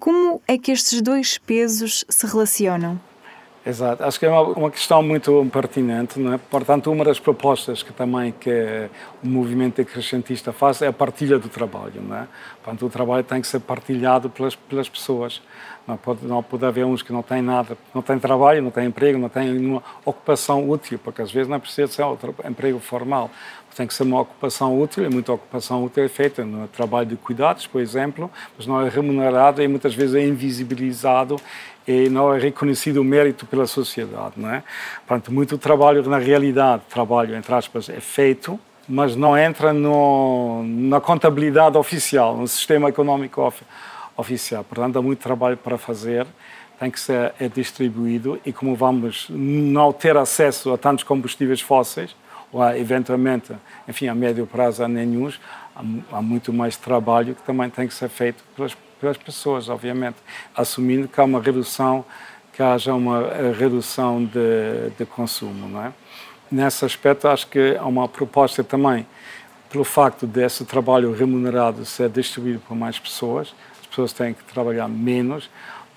Como 0.00 0.40
é 0.48 0.56
que 0.56 0.72
estes 0.72 1.02
dois 1.02 1.36
pesos 1.36 2.06
se 2.08 2.26
relacionam? 2.26 2.98
Exato, 3.66 4.02
acho 4.02 4.18
que 4.18 4.24
é 4.24 4.30
uma, 4.30 4.40
uma 4.40 4.70
questão 4.70 5.02
muito 5.02 5.46
pertinente, 5.52 6.18
não 6.18 6.32
é? 6.32 6.38
Portanto, 6.38 6.90
uma 6.90 7.04
das 7.04 7.20
propostas 7.20 7.82
que 7.82 7.92
também 7.92 8.32
que 8.32 8.88
o 9.22 9.28
movimento 9.28 9.84
crescentista 9.84 10.54
faz 10.54 10.80
é 10.80 10.86
a 10.86 10.92
partilha 10.92 11.38
do 11.38 11.50
trabalho, 11.50 12.00
não 12.00 12.16
é? 12.16 12.26
Portanto, 12.64 12.86
o 12.86 12.88
trabalho 12.88 13.22
tem 13.22 13.42
que 13.42 13.46
ser 13.46 13.60
partilhado 13.60 14.30
pelas, 14.30 14.54
pelas 14.54 14.88
pessoas. 14.88 15.42
Não 15.88 15.96
pode, 15.96 16.26
não 16.26 16.42
pode 16.42 16.66
haver 16.66 16.84
uns 16.84 17.00
que 17.00 17.10
não 17.10 17.22
têm 17.22 17.40
nada, 17.40 17.74
não 17.94 18.02
têm 18.02 18.18
trabalho, 18.18 18.60
não 18.62 18.70
têm 18.70 18.88
emprego, 18.88 19.18
não 19.18 19.30
têm 19.30 19.54
nenhuma 19.54 19.82
ocupação 20.04 20.68
útil, 20.68 21.00
porque 21.02 21.22
às 21.22 21.32
vezes 21.32 21.48
não 21.48 21.56
é 21.56 21.58
preciso 21.58 21.90
ser 21.90 22.02
outro 22.02 22.34
emprego 22.44 22.78
formal. 22.78 23.30
Tem 23.74 23.86
que 23.86 23.94
ser 23.94 24.02
uma 24.02 24.20
ocupação 24.20 24.78
útil, 24.78 25.04
e 25.04 25.08
muita 25.08 25.32
ocupação 25.32 25.82
útil 25.82 26.04
é 26.04 26.08
feita 26.08 26.44
no 26.44 26.68
trabalho 26.68 27.06
de 27.06 27.16
cuidados, 27.16 27.66
por 27.66 27.80
exemplo, 27.80 28.30
mas 28.56 28.66
não 28.66 28.84
é 28.84 28.88
remunerado 28.90 29.62
e 29.62 29.68
muitas 29.68 29.94
vezes 29.94 30.14
é 30.14 30.26
invisibilizado 30.26 31.36
e 31.86 32.10
não 32.10 32.34
é 32.34 32.38
reconhecido 32.38 32.98
o 32.98 33.04
mérito 33.04 33.46
pela 33.46 33.66
sociedade, 33.66 34.34
não 34.36 34.52
é? 34.52 34.62
Portanto, 35.06 35.32
muito 35.32 35.56
trabalho, 35.56 36.06
na 36.06 36.18
realidade, 36.18 36.82
trabalho, 36.90 37.34
entre 37.34 37.54
aspas, 37.54 37.88
é 37.88 38.00
feito, 38.00 38.60
mas 38.86 39.16
não 39.16 39.38
entra 39.38 39.72
no, 39.72 40.62
na 40.64 41.00
contabilidade 41.00 41.78
oficial, 41.78 42.36
no 42.36 42.46
sistema 42.46 42.90
económico 42.90 43.40
oficial 43.40 43.70
oficial. 44.18 44.64
Portanto, 44.64 44.98
há 44.98 45.02
muito 45.02 45.20
trabalho 45.20 45.56
para 45.56 45.78
fazer, 45.78 46.26
tem 46.78 46.90
que 46.90 47.00
ser 47.00 47.32
é 47.40 47.48
distribuído 47.48 48.38
e 48.44 48.52
como 48.52 48.74
vamos 48.74 49.26
não 49.30 49.92
ter 49.92 50.16
acesso 50.16 50.72
a 50.72 50.76
tantos 50.76 51.04
combustíveis 51.04 51.60
fósseis, 51.60 52.14
ou 52.52 52.62
a, 52.62 52.76
eventualmente, 52.78 53.52
enfim, 53.86 54.08
a 54.08 54.14
médio 54.14 54.46
prazo 54.46 54.82
a 54.82 54.88
nenhum, 54.88 55.30
há, 55.74 56.16
há, 56.18 56.22
muito 56.22 56.52
mais 56.52 56.76
trabalho 56.76 57.34
que 57.34 57.42
também 57.42 57.70
tem 57.70 57.86
que 57.86 57.94
ser 57.94 58.08
feito 58.08 58.42
pelas, 58.56 58.76
pelas 59.00 59.16
pessoas, 59.16 59.68
obviamente, 59.68 60.16
assumindo 60.54 61.06
que 61.06 61.20
há 61.20 61.24
uma 61.24 61.40
redução, 61.40 62.04
que 62.52 62.62
haja 62.62 62.92
uma 62.94 63.20
eh, 63.22 63.54
redução 63.56 64.24
de, 64.24 64.90
de 64.98 65.06
consumo, 65.06 65.68
não 65.68 65.84
é? 65.84 65.92
Nesse 66.50 66.84
aspecto, 66.84 67.28
acho 67.28 67.46
que 67.46 67.76
há 67.78 67.84
uma 67.84 68.08
proposta 68.08 68.64
também, 68.64 69.06
pelo 69.68 69.84
facto 69.84 70.26
desse 70.26 70.64
trabalho 70.64 71.12
remunerado 71.12 71.84
ser 71.84 72.08
distribuído 72.08 72.60
por 72.66 72.74
mais 72.74 72.98
pessoas, 72.98 73.54
pessoas 73.98 74.12
têm 74.12 74.32
que 74.32 74.44
trabalhar 74.44 74.86
menos, 74.86 75.50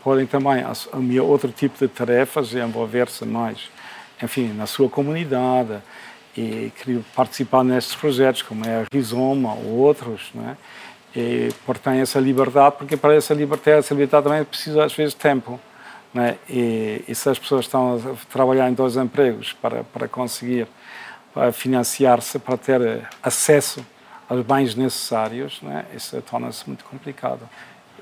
podem 0.04 0.26
também 0.26 0.64
assumir 0.64 1.20
outro 1.20 1.52
tipo 1.52 1.78
de 1.78 1.88
tarefas 1.88 2.54
e 2.54 2.58
envolver-se 2.58 3.24
mais, 3.26 3.70
enfim, 4.22 4.52
na 4.54 4.66
sua 4.66 4.90
comunidade 4.90 5.78
e 6.36 6.72
participar 7.16 7.64
nestes 7.64 7.94
projetos, 7.94 8.42
como 8.42 8.66
é 8.66 8.82
a 8.82 8.86
Rizoma 8.92 9.54
ou 9.54 9.78
outros, 9.78 10.32
né? 10.34 10.58
E 11.16 11.50
portanto 11.66 11.98
essa 11.98 12.20
liberdade, 12.20 12.76
porque 12.78 12.98
para 12.98 13.14
essa 13.14 13.34
liberdade, 13.34 13.80
essa 13.80 13.94
liberdade 13.94 14.24
também 14.24 14.44
precisa 14.46 14.84
às 14.84 14.94
vezes 14.94 15.14
de 15.14 15.20
tempo, 15.20 15.60
né? 16.14 16.38
E, 16.50 17.04
e 17.08 17.14
se 17.14 17.30
as 17.30 17.38
pessoas 17.38 17.66
estão 17.66 17.98
a 17.98 18.32
trabalhar 18.32 18.70
em 18.70 18.74
dois 18.74 18.96
empregos 18.96 19.54
para 19.54 19.84
para 19.84 20.08
conseguir 20.08 20.68
financiar-se, 21.54 22.40
para 22.40 22.58
ter 22.58 23.08
acesso 23.22 23.86
aos 24.28 24.42
bens 24.42 24.74
necessários, 24.76 25.62
né? 25.62 25.86
Isso 25.96 26.20
torna-se 26.24 26.66
muito 26.66 26.84
complicado 26.86 27.42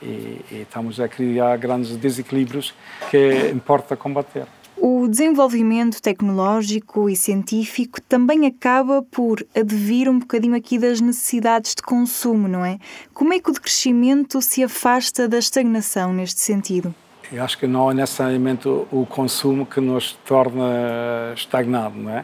e, 0.02 0.42
e 0.52 0.62
estamos 0.62 1.00
a 1.00 1.08
criar 1.08 1.58
grandes 1.58 1.96
desequilíbrios 1.96 2.74
que 3.10 3.50
importa 3.54 3.96
combater. 3.96 4.46
O 4.82 5.10
desenvolvimento 5.10 6.02
tecnológico 6.02 7.10
e 7.10 7.16
científico 7.16 8.00
também 8.00 8.46
acaba 8.46 9.02
por 9.02 9.46
advir 9.54 10.08
um 10.08 10.20
bocadinho 10.20 10.56
aqui 10.56 10.80
das 10.80 11.02
necessidades 11.02 11.76
de 11.76 11.84
consumo, 11.84 12.48
não 12.48 12.64
é? 12.64 12.80
Como 13.14 13.34
é 13.34 13.40
que 13.42 13.50
o 13.50 13.54
decrescimento 13.54 14.42
se 14.42 14.64
afasta 14.64 15.28
da 15.28 15.38
estagnação 15.38 16.14
neste 16.14 16.40
sentido? 16.40 16.96
Eu 17.30 17.44
acho 17.44 17.58
que 17.58 17.68
não 17.68 17.92
é 17.92 17.94
necessariamente 17.94 18.70
o 18.70 19.06
consumo 19.06 19.66
que 19.66 19.82
nos 19.82 20.14
torna 20.26 21.34
estagnado, 21.36 21.98
não 21.98 22.12
é? 22.12 22.24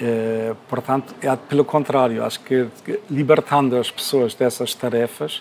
é 0.00 0.54
portanto, 0.68 1.14
é 1.22 1.34
pelo 1.36 1.64
contrário, 1.64 2.24
acho 2.24 2.40
que 2.40 2.66
libertando 3.08 3.76
as 3.76 3.92
pessoas 3.92 4.34
dessas 4.34 4.74
tarefas, 4.74 5.40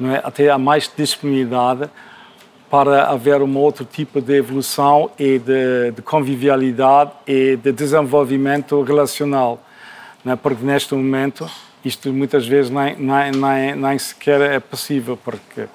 é? 0.00 0.20
até 0.22 0.50
há 0.50 0.58
mais 0.58 0.90
disponibilidade 0.94 1.88
para 2.70 3.08
haver 3.08 3.40
um 3.42 3.56
outro 3.56 3.84
tipo 3.84 4.20
de 4.20 4.34
evolução 4.34 5.10
e 5.18 5.38
de, 5.38 5.92
de 5.92 6.02
convivialidade 6.02 7.12
e 7.26 7.56
de 7.56 7.72
desenvolvimento 7.72 8.82
relacional. 8.82 9.60
É? 10.24 10.34
Porque 10.34 10.64
neste 10.64 10.94
momento 10.94 11.48
isto 11.84 12.12
muitas 12.12 12.46
vezes 12.46 12.70
nem, 12.70 12.96
nem, 12.96 13.30
nem, 13.30 13.76
nem 13.76 13.98
sequer 13.98 14.40
é 14.40 14.58
possível, 14.58 15.16
porque 15.16 15.68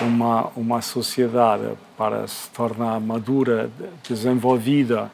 uma, 0.00 0.46
uma 0.54 0.80
sociedade 0.80 1.64
para 1.96 2.26
se 2.28 2.48
tornar 2.50 3.00
madura, 3.00 3.68
desenvolvida, 4.08 5.10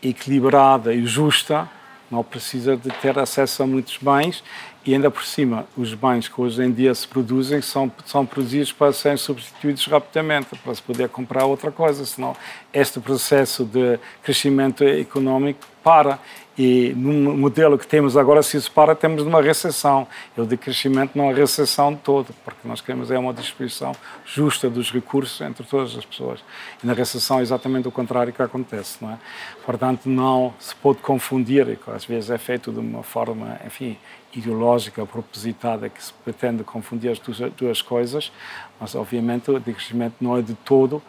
equilibrada 0.00 0.94
e 0.94 1.04
justa, 1.04 1.68
não 2.08 2.22
precisa 2.22 2.76
de 2.76 2.90
ter 2.90 3.18
acesso 3.18 3.62
a 3.62 3.66
muitos 3.66 3.98
bens 3.98 4.42
e 4.84 4.94
ainda 4.94 5.10
por 5.10 5.24
cima, 5.24 5.66
os 5.76 5.92
bens 5.92 6.26
que 6.26 6.40
hoje 6.40 6.62
em 6.62 6.72
dia 6.72 6.94
se 6.94 7.06
produzem 7.06 7.60
são, 7.60 7.92
são 8.06 8.24
produzidos 8.24 8.72
para 8.72 8.92
serem 8.92 9.18
substituídos 9.18 9.86
rapidamente, 9.86 10.56
para 10.56 10.74
se 10.74 10.80
poder 10.80 11.08
comprar 11.10 11.44
outra 11.44 11.70
coisa, 11.70 12.04
senão 12.06 12.34
este 12.72 12.98
processo 12.98 13.64
de 13.64 13.98
crescimento 14.22 14.82
económico 14.82 15.66
para. 15.82 16.18
E 16.58 16.92
no 16.94 17.34
modelo 17.34 17.78
que 17.78 17.86
temos 17.86 18.18
agora, 18.18 18.42
se 18.42 18.56
isso 18.56 18.70
para, 18.72 18.94
temos 18.94 19.22
uma 19.22 19.40
recessão. 19.40 20.06
Eu 20.36 20.44
de 20.44 20.56
crescimento 20.58 21.16
não 21.16 21.30
a 21.30 21.32
recessão 21.32 21.94
todo, 21.94 22.34
porque 22.44 22.68
nós 22.68 22.82
queremos 22.82 23.10
é 23.10 23.18
uma 23.18 23.32
distribuição 23.32 23.92
justa 24.26 24.68
dos 24.68 24.92
recursos 24.92 25.40
entre 25.40 25.64
todas 25.64 25.96
as 25.96 26.04
pessoas. 26.04 26.40
E 26.82 26.86
na 26.86 26.92
recessão 26.92 27.38
é 27.38 27.42
exatamente 27.42 27.88
o 27.88 27.90
contrário 27.90 28.30
que 28.30 28.42
acontece, 28.42 28.98
não 29.00 29.12
é? 29.12 29.18
Portanto, 29.64 30.06
não 30.06 30.52
se 30.58 30.74
pode 30.74 30.98
confundir, 30.98 31.66
e 31.66 31.78
às 31.90 32.04
vezes 32.04 32.28
é 32.28 32.36
feito 32.36 32.70
de 32.70 32.78
uma 32.78 33.02
forma, 33.02 33.58
enfim, 33.64 33.96
ideológica, 34.34 35.04
propositada, 35.04 35.88
que 35.88 36.02
se 36.02 36.12
pretende 36.12 36.62
confundir 36.64 37.10
as 37.10 37.18
duas, 37.18 37.52
duas 37.52 37.82
coisas, 37.82 38.30
mas 38.78 38.94
obviamente 38.94 39.50
o 39.50 39.60
crescimento 39.60 40.14
não 40.20 40.36
é 40.36 40.42
de 40.42 40.54
todo 40.54 41.02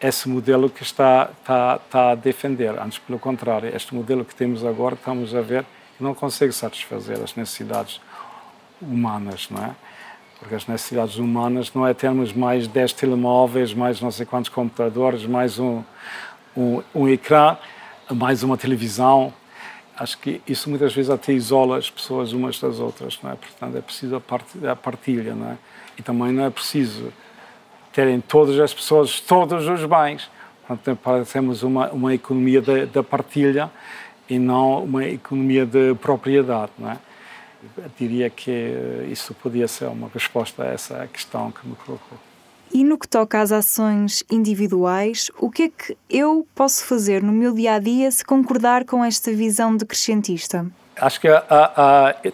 esse 0.00 0.28
modelo 0.28 0.70
que 0.70 0.82
está, 0.82 1.30
está, 1.40 1.80
está 1.84 2.10
a 2.12 2.14
defender. 2.14 2.78
Antes, 2.78 2.98
pelo 2.98 3.18
contrário, 3.18 3.74
este 3.74 3.94
modelo 3.94 4.24
que 4.24 4.34
temos 4.34 4.64
agora, 4.64 4.94
estamos 4.94 5.34
a 5.34 5.40
ver 5.40 5.66
não 6.00 6.14
consegue 6.14 6.52
satisfazer 6.52 7.20
as 7.22 7.34
necessidades 7.34 8.00
humanas, 8.80 9.48
não 9.50 9.62
é? 9.62 9.74
Porque 10.38 10.54
as 10.54 10.66
necessidades 10.66 11.16
humanas 11.16 11.72
não 11.74 11.86
é 11.86 11.92
termos 11.92 12.32
mais 12.32 12.66
10 12.66 12.94
telemóveis, 12.94 13.74
mais 13.74 14.00
não 14.00 14.10
sei 14.10 14.24
quantos 14.24 14.48
computadores, 14.48 15.26
mais 15.26 15.58
um, 15.58 15.82
um, 16.56 16.82
um 16.94 17.06
ecrã, 17.06 17.58
mais 18.10 18.42
uma 18.42 18.56
televisão. 18.56 19.34
Acho 20.00 20.16
que 20.16 20.40
isso 20.48 20.70
muitas 20.70 20.94
vezes 20.94 21.10
até 21.10 21.30
isola 21.30 21.76
as 21.76 21.90
pessoas 21.90 22.32
umas 22.32 22.58
das 22.58 22.78
outras, 22.78 23.18
não 23.22 23.32
é? 23.32 23.34
Portanto, 23.34 23.76
é 23.76 23.82
preciso 23.82 24.16
a 24.16 24.74
partilha, 24.74 25.34
não 25.34 25.50
é? 25.50 25.58
E 25.98 26.02
também 26.02 26.32
não 26.32 26.42
é 26.46 26.48
preciso 26.48 27.12
terem 27.92 28.18
todas 28.18 28.58
as 28.58 28.72
pessoas 28.72 29.20
todos 29.20 29.68
os 29.68 29.84
bens. 29.84 30.30
Portanto, 30.66 31.26
temos 31.30 31.62
uma, 31.62 31.90
uma 31.90 32.14
economia 32.14 32.62
da 32.90 33.02
partilha 33.02 33.70
e 34.26 34.38
não 34.38 34.84
uma 34.84 35.04
economia 35.04 35.66
de 35.66 35.94
propriedade. 35.96 36.72
Não 36.78 36.92
é? 36.92 36.98
Eu 37.76 37.90
diria 37.98 38.30
que 38.30 39.04
isso 39.10 39.34
podia 39.34 39.68
ser 39.68 39.84
uma 39.84 40.08
resposta 40.08 40.62
a 40.62 40.66
essa 40.68 41.06
questão 41.12 41.52
que 41.52 41.68
me 41.68 41.74
colocou. 41.74 42.29
E 42.72 42.84
no 42.84 42.96
que 42.96 43.08
toca 43.08 43.40
às 43.40 43.50
ações 43.50 44.22
individuais, 44.30 45.30
o 45.38 45.50
que 45.50 45.64
é 45.64 45.68
que 45.68 45.96
eu 46.08 46.46
posso 46.54 46.84
fazer 46.84 47.22
no 47.22 47.32
meu 47.32 47.52
dia 47.52 47.74
a 47.74 47.78
dia 47.80 48.10
se 48.10 48.24
concordar 48.24 48.84
com 48.84 49.04
esta 49.04 49.32
visão 49.32 49.76
decrescentista? 49.76 50.66
acho 51.00 51.20
que 51.20 51.28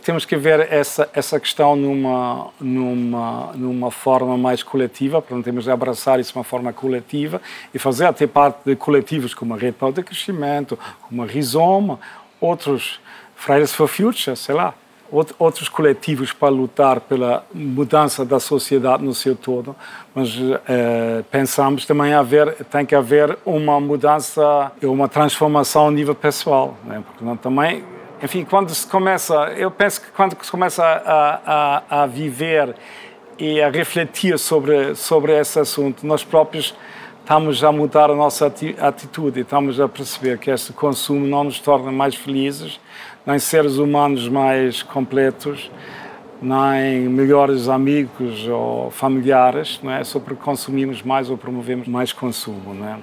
temos 0.03 0.25
que 0.25 0.37
ver 0.37 0.73
essa, 0.73 1.09
essa 1.15 1.39
questão 1.39 1.77
numa, 1.77 2.49
numa, 2.61 3.53
numa 3.55 3.91
forma 3.91 4.37
mais 4.37 4.63
coletiva, 4.63 5.23
portanto, 5.23 5.45
temos 5.45 5.65
de 5.65 5.71
abraçar 5.71 6.19
isso 6.19 6.33
de 6.33 6.39
uma 6.39 6.45
forma 6.45 6.73
coletiva 6.73 7.41
e 7.73 7.79
fazer 7.79 8.07
até 8.07 8.27
parte 8.27 8.59
de 8.65 8.75
coletivos 8.75 9.33
como 9.33 9.55
a 9.55 9.57
Rede 9.57 9.77
para 9.79 9.89
o 9.89 9.93
Crescimento, 9.93 10.79
como 11.03 11.23
a 11.23 11.27
Rizoma, 11.27 12.01
outros 12.41 13.01
Fridays 13.37 13.73
for 13.73 13.87
Future, 13.87 14.37
sei 14.37 14.55
lá, 14.55 14.75
outros 15.39 15.69
coletivos 15.69 16.33
para 16.33 16.49
lutar 16.49 17.01
pela 17.01 17.45
mudança 17.53 18.25
da 18.25 18.41
sociedade 18.41 19.05
no 19.05 19.15
seu 19.15 19.35
todo, 19.37 19.75
mas 20.15 20.37
eh, 20.69 21.25
pensamos 21.31 21.87
também 21.87 22.15
haver 22.15 22.55
tem 22.65 22.85
que 22.85 22.95
haver 22.95 23.39
uma 23.45 23.81
mudança, 23.81 24.73
uma 24.83 25.09
transformação 25.09 25.89
a 25.89 25.91
nível 25.91 26.15
pessoal, 26.15 26.77
né? 26.85 27.03
porque 27.07 27.39
também 27.43 27.85
enfim, 28.23 28.45
quando 28.45 28.75
se 28.75 28.87
começa, 28.87 29.35
eu 29.57 29.71
penso 29.71 30.01
que 30.01 30.11
quando 30.11 30.37
se 30.43 30.51
começa 30.51 30.83
a, 30.83 31.83
a, 31.91 32.03
a 32.03 32.07
viver 32.07 32.75
e 33.39 33.61
a 33.61 33.69
refletir 33.69 34.39
sobre, 34.39 34.95
sobre 34.95 35.39
esse 35.39 35.59
assunto, 35.59 36.07
nós 36.07 36.25
próprios 36.25 36.75
estamos 37.27 37.65
a 37.65 37.73
mudar 37.73 38.09
a 38.09 38.15
nossa 38.15 38.47
atitude 38.47 39.41
e 39.41 39.43
estamos 39.43 39.81
a 39.81 39.89
perceber 39.89 40.39
que 40.39 40.49
este 40.49 40.73
consumo 40.73 41.27
não 41.27 41.43
nos 41.43 41.59
torna 41.59 41.91
mais 41.91 42.15
felizes, 42.15 42.79
nem 43.27 43.37
seres 43.37 43.79
humanos 43.79 44.29
mais 44.29 44.81
completos, 44.85 45.69
nem 46.41 47.01
melhores 47.09 47.69
amigos 47.69 48.47
ou 48.47 48.93
familiares, 48.93 49.81
não 49.83 49.91
é? 49.91 50.05
Só 50.05 50.21
porque 50.21 50.41
consumimos 50.41 51.03
mais 51.03 51.29
ou 51.29 51.37
promovemos 51.37 51.89
mais 51.89 52.13
consumo, 52.13 52.73
não 52.73 52.89
é? 52.89 52.97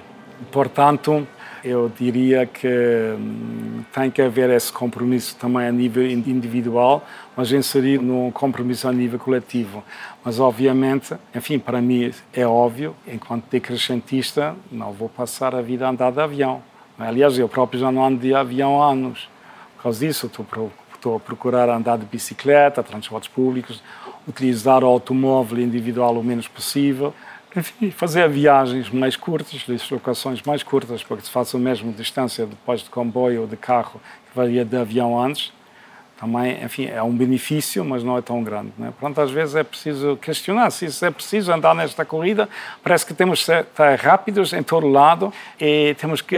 Portanto, 0.50 1.28
eu 1.64 1.90
diria 1.98 2.44
que 2.44 2.68
hum, 2.68 3.82
tem 3.92 4.10
que 4.10 4.20
haver 4.20 4.50
esse 4.50 4.70
compromisso 4.70 5.34
também 5.36 5.66
a 5.66 5.72
nível 5.72 6.06
individual, 6.06 7.02
mas 7.34 7.50
inserir 7.52 8.00
num 8.02 8.30
compromisso 8.30 8.86
a 8.86 8.92
nível 8.92 9.18
coletivo. 9.18 9.82
Mas, 10.22 10.38
obviamente, 10.38 11.14
enfim, 11.34 11.58
para 11.58 11.80
mim 11.80 12.12
é 12.34 12.46
óbvio, 12.46 12.94
enquanto 13.06 13.48
decrescentista, 13.50 14.54
não 14.70 14.92
vou 14.92 15.08
passar 15.08 15.54
a 15.54 15.62
vida 15.62 15.86
a 15.86 15.90
andar 15.90 16.12
de 16.12 16.20
avião. 16.20 16.62
Aliás, 16.98 17.38
eu 17.38 17.48
próprio 17.48 17.80
já 17.80 17.90
não 17.90 18.04
ando 18.04 18.18
de 18.18 18.34
avião 18.34 18.82
há 18.82 18.90
anos. 18.90 19.28
Por 19.76 19.84
causa 19.84 20.06
disso, 20.06 20.26
estou, 20.26 20.70
estou 20.94 21.16
a 21.16 21.20
procurar 21.20 21.70
andar 21.70 21.96
de 21.96 22.04
bicicleta, 22.04 22.82
transportes 22.82 23.28
públicos, 23.28 23.82
utilizar 24.28 24.84
o 24.84 24.86
automóvel 24.86 25.60
individual 25.60 26.14
o 26.18 26.22
menos 26.22 26.46
possível 26.46 27.14
enfim, 27.56 27.90
fazer 27.90 28.28
viagens 28.28 28.90
mais 28.90 29.16
curtas, 29.16 29.62
deslocações 29.66 30.42
mais 30.42 30.62
curtas, 30.62 31.02
para 31.02 31.16
que 31.18 31.24
se 31.24 31.30
faça 31.30 31.56
a 31.56 31.60
mesma 31.60 31.92
distância 31.92 32.46
depois 32.46 32.82
de 32.82 32.90
comboio 32.90 33.42
ou 33.42 33.46
de 33.46 33.56
carro 33.56 34.00
que 34.28 34.36
varia 34.36 34.64
de 34.64 34.76
avião 34.76 35.20
antes, 35.20 35.52
também, 36.18 36.62
enfim, 36.64 36.86
é 36.86 37.02
um 37.02 37.14
benefício, 37.14 37.84
mas 37.84 38.02
não 38.02 38.16
é 38.16 38.22
tão 38.22 38.42
grande. 38.42 38.72
Né? 38.78 38.92
Pronto, 38.98 39.20
às 39.20 39.30
vezes 39.30 39.56
é 39.56 39.62
preciso 39.62 40.16
questionar 40.16 40.70
se 40.70 40.86
é 41.04 41.10
preciso 41.10 41.52
andar 41.52 41.74
nesta 41.74 42.04
corrida. 42.04 42.48
Parece 42.82 43.04
que 43.04 43.12
temos 43.12 43.44
que 43.44 43.52
estar 43.52 43.98
rápidos 43.98 44.52
em 44.52 44.62
todo 44.62 44.88
lado 44.88 45.32
e 45.60 45.94
temos 45.98 46.22
que 46.22 46.36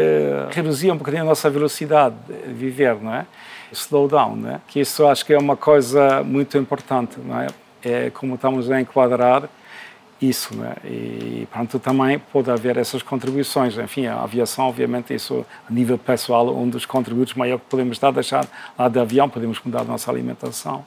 reduzir 0.51 0.91
um 0.91 0.97
bocadinho 0.97 1.23
a 1.23 1.27
nossa 1.27 1.49
velocidade 1.51 2.15
de 2.27 2.53
viver, 2.53 2.97
não 2.97 3.15
é? 3.15 3.27
Slow 3.71 4.09
down, 4.09 4.37
né? 4.37 4.61
Que 4.67 4.81
isso 4.81 5.07
acho 5.07 5.25
que 5.25 5.35
é 5.35 5.39
uma 5.39 5.57
coisa 5.57 6.23
muito 6.25 6.57
importante, 6.57 7.19
não 7.21 7.41
é? 7.41 7.47
É 7.85 8.11
como 8.11 8.35
estamos 8.35 8.71
a 8.71 8.81
enquadrar 8.81 9.45
isso, 10.21 10.57
né? 10.57 10.75
E 10.85 11.47
pronto, 11.51 11.79
também 11.79 12.19
pode 12.19 12.51
haver 12.51 12.77
essas 12.77 13.03
contribuições. 13.03 13.77
Enfim, 13.79 14.07
a 14.07 14.23
aviação, 14.23 14.67
obviamente, 14.67 15.15
isso 15.15 15.45
a 15.69 15.73
nível 15.73 15.99
pessoal, 15.99 16.49
um 16.57 16.69
dos 16.69 16.87
contributos 16.87 17.35
maiores 17.35 17.63
que 17.63 17.71
podemos 17.71 17.99
dar, 17.99 18.11
deixar 18.13 18.47
lá 18.79 18.89
de 18.89 18.99
avião, 18.99 19.29
podemos 19.29 19.61
mudar 19.63 19.81
a 19.81 19.85
nossa 19.85 20.11
alimentação. 20.11 20.85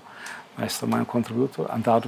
Mas 0.58 0.78
também 0.78 1.00
é 1.00 1.02
um 1.02 1.06
contributo, 1.06 1.65
andar 1.74 2.02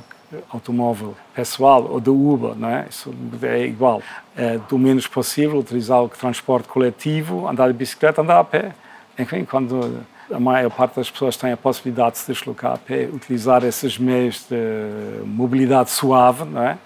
automóvel 0.49 1.15
pessoal 1.33 1.85
ou 1.89 1.99
do 1.99 2.13
Uber, 2.13 2.55
não 2.55 2.69
é? 2.69 2.85
Isso 2.89 3.13
é 3.43 3.65
igual. 3.65 4.01
É, 4.35 4.57
do 4.57 4.77
menos 4.77 5.07
possível, 5.07 5.59
utilizar 5.59 6.03
o 6.03 6.09
transporte 6.09 6.67
coletivo, 6.67 7.47
andar 7.47 7.67
de 7.67 7.73
bicicleta, 7.73 8.21
andar 8.21 8.39
a 8.39 8.43
pé. 8.43 8.73
Enfim, 9.17 9.45
quando 9.45 10.01
a 10.33 10.39
maior 10.39 10.69
parte 10.69 10.95
das 10.95 11.09
pessoas 11.09 11.35
tem 11.35 11.51
a 11.51 11.57
possibilidade 11.57 12.13
de 12.13 12.17
se 12.19 12.31
deslocar 12.31 12.73
a 12.73 12.77
pé, 12.77 13.09
utilizar 13.11 13.63
esses 13.63 13.97
meios 13.97 14.45
de 14.49 15.25
mobilidade 15.25 15.91
suave, 15.91 16.45
não 16.45 16.63
é? 16.63 16.77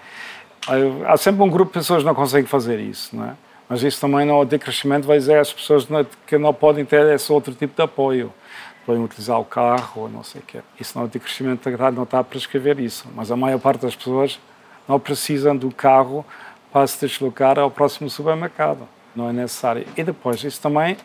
Há 1.06 1.16
sempre 1.16 1.42
um 1.42 1.48
grupo 1.50 1.72
de 1.72 1.78
pessoas 1.78 2.02
que 2.02 2.06
não 2.06 2.14
conseguem 2.14 2.46
fazer 2.46 2.80
isso, 2.80 3.14
não 3.14 3.24
é? 3.24 3.34
Mas 3.68 3.82
isso 3.82 4.00
também 4.00 4.24
não 4.24 4.42
é 4.42 4.44
decrescimento, 4.44 5.06
vai 5.06 5.18
dizer 5.18 5.38
às 5.38 5.52
pessoas 5.52 5.86
que 6.26 6.38
não 6.38 6.54
podem 6.54 6.84
ter 6.84 7.04
esse 7.14 7.32
outro 7.32 7.52
tipo 7.54 7.74
de 7.74 7.82
apoio. 7.82 8.32
Podem 8.84 9.02
utilizar 9.02 9.40
o 9.40 9.44
carro 9.44 10.02
ou 10.02 10.08
não 10.08 10.22
sei 10.22 10.40
o 10.40 10.44
quê. 10.44 10.60
Isso 10.78 10.96
não 10.96 11.06
é 11.06 11.08
decrescimento, 11.08 11.68
não 11.92 12.04
está 12.04 12.20
a 12.20 12.24
prescrever 12.24 12.78
isso. 12.78 13.08
Mas 13.16 13.32
a 13.32 13.36
maior 13.36 13.58
parte 13.58 13.80
das 13.82 13.96
pessoas 13.96 14.38
não 14.88 15.00
precisam 15.00 15.56
do 15.56 15.72
carro 15.72 16.24
para 16.72 16.86
se 16.86 17.04
deslocar 17.04 17.58
ao 17.58 17.68
próximo 17.68 18.08
supermercado. 18.08 18.86
Não 19.16 19.28
é 19.28 19.32
necessário. 19.32 19.84
E 19.96 20.04
depois, 20.04 20.44
isso 20.44 20.60
também... 20.60 20.96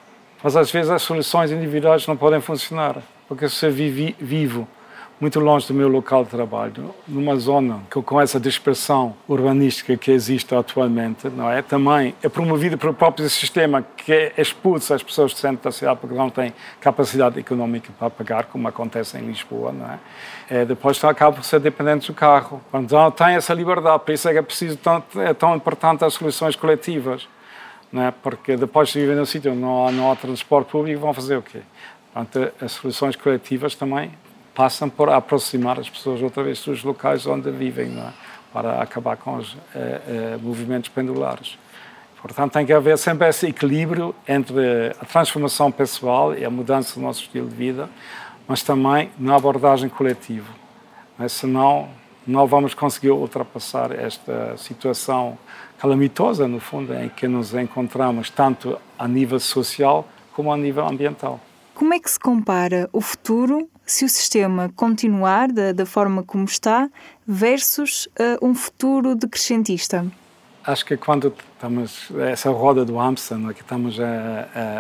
Mas 0.44 0.56
às 0.56 0.72
vezes 0.72 0.92
as 0.92 1.02
soluções 1.02 1.52
individuais 1.52 2.06
não 2.06 2.18
podem 2.18 2.42
funcionar. 2.42 2.98
Porque 3.28 3.50
se 3.50 3.66
eu 3.66 3.72
vivo 3.72 4.68
muito 5.22 5.40
longe 5.40 5.68
do 5.68 5.74
meu 5.76 5.88
local 5.88 6.24
de 6.24 6.32
trabalho, 6.32 6.96
numa 7.08 7.36
zona 7.36 7.84
que 7.92 8.02
com 8.02 8.20
essa 8.20 8.40
dispersão 8.40 9.16
urbanística 9.28 9.96
que 9.96 10.10
existe 10.10 10.56
atualmente, 10.56 11.30
não 11.30 11.48
é? 11.48 11.62
Também 11.62 12.16
é 12.24 12.28
promovida 12.28 12.76
pelo 12.76 12.92
próprio 12.92 13.30
sistema 13.30 13.86
que 13.96 14.32
expulsa 14.36 14.96
as 14.96 15.04
pessoas 15.04 15.32
do 15.32 15.38
centro 15.38 15.64
da 15.64 15.72
cidade 15.72 16.00
porque 16.02 16.16
não 16.16 16.32
têm 16.32 16.52
capacidade 16.80 17.40
económica 17.40 17.94
para 18.00 18.10
pagar, 18.10 18.46
como 18.46 18.68
acontece 18.68 19.16
em 19.16 19.22
Lisboa, 19.28 19.72
não 19.72 19.86
é? 19.86 20.00
é 20.50 20.66
depois 20.66 21.02
acabam 21.04 21.44
ser 21.44 21.60
dependentes 21.60 22.08
do 22.08 22.16
carro. 22.16 22.60
Não 22.74 23.12
têm 23.12 23.36
essa 23.36 23.54
liberdade, 23.54 24.04
por 24.04 24.12
isso 24.12 24.28
é 24.28 24.32
que 24.32 24.40
é 24.40 24.42
preciso 24.42 24.76
tão, 24.78 25.04
é 25.18 25.36
tão 25.36 25.56
importante 25.56 26.04
as 26.04 26.16
soluções 26.16 26.56
coletivas, 26.56 27.30
não 27.94 28.02
é? 28.02 28.10
Porque 28.10 28.58
depois 28.58 28.90
de 28.90 29.00
viver 29.00 29.16
num 29.16 29.26
sítio 29.26 29.52
onde 29.52 29.62
não 29.62 29.88
há, 29.88 29.92
não 29.92 30.12
há 30.12 30.16
transporte 30.16 30.72
público, 30.72 31.00
vão 31.00 31.14
fazer 31.14 31.36
o 31.36 31.44
quê? 31.44 31.60
Portanto, 32.12 32.52
as 32.60 32.72
soluções 32.72 33.16
coletivas 33.16 33.76
também 33.76 34.12
passam 34.62 34.88
por 34.88 35.10
aproximar 35.10 35.80
as 35.80 35.90
pessoas 35.90 36.22
outra 36.22 36.44
vez 36.44 36.64
dos 36.64 36.84
locais 36.84 37.26
onde 37.26 37.50
vivem, 37.50 37.98
é? 37.98 38.14
para 38.54 38.80
acabar 38.80 39.18
com 39.18 39.38
os 39.38 39.58
eh, 39.74 40.02
eh, 40.08 40.38
movimentos 40.40 40.88
pendulares. 40.88 41.58
Portanto, 42.22 42.52
tem 42.52 42.64
que 42.64 42.72
haver 42.72 42.96
sempre 43.00 43.28
esse 43.28 43.48
equilíbrio 43.48 44.14
entre 44.28 44.96
a 45.02 45.06
transformação 45.06 45.72
pessoal 45.72 46.36
e 46.36 46.46
a 46.46 46.50
mudança 46.52 46.94
do 46.94 47.02
nosso 47.02 47.24
estilo 47.24 47.50
de 47.50 47.56
vida, 47.56 47.90
mas 48.48 48.62
também 48.62 49.10
na 49.18 49.36
abordagem 49.36 49.90
coletiva. 49.90 50.54
Né? 51.18 51.28
Senão, 51.28 51.90
não 52.28 52.46
vamos 52.46 52.76
conseguir 52.76 53.10
ultrapassar 53.10 53.92
esta 53.92 54.56
situação 54.58 55.40
calamitosa, 55.80 56.48
no 56.48 56.60
fundo, 56.60 56.94
em 56.94 57.10
que 57.10 57.28
nos 57.28 57.56
encontramos 57.56 58.30
tanto 58.30 58.78
a 59.00 59.08
nível 59.08 59.40
social 59.40 60.08
como 60.34 60.54
a 60.54 60.58
nível 60.58 60.88
ambiental. 60.88 61.40
Como 61.74 61.96
é 61.96 62.00
que 62.00 62.12
se 62.12 62.20
compara 62.20 62.88
o 62.94 63.02
futuro 63.02 63.68
se 63.92 64.06
o 64.06 64.10
sistema 64.10 64.72
continuar 64.74 65.52
da, 65.52 65.74
da 65.74 65.86
forma 65.86 66.24
como 66.24 66.46
está 66.46 66.90
versus 67.28 68.06
uh, 68.18 68.46
um 68.46 68.56
futuro 68.56 69.16
decrescentista? 69.16 70.06
Acho 70.64 70.86
que 70.86 70.96
quando 70.96 71.34
estamos, 71.56 72.10
essa 72.20 72.50
roda 72.52 72.86
do 72.86 72.96
hamster, 72.96 73.38
é? 73.50 73.54
que 73.54 73.62
estamos 73.62 74.00
a, 74.00 74.06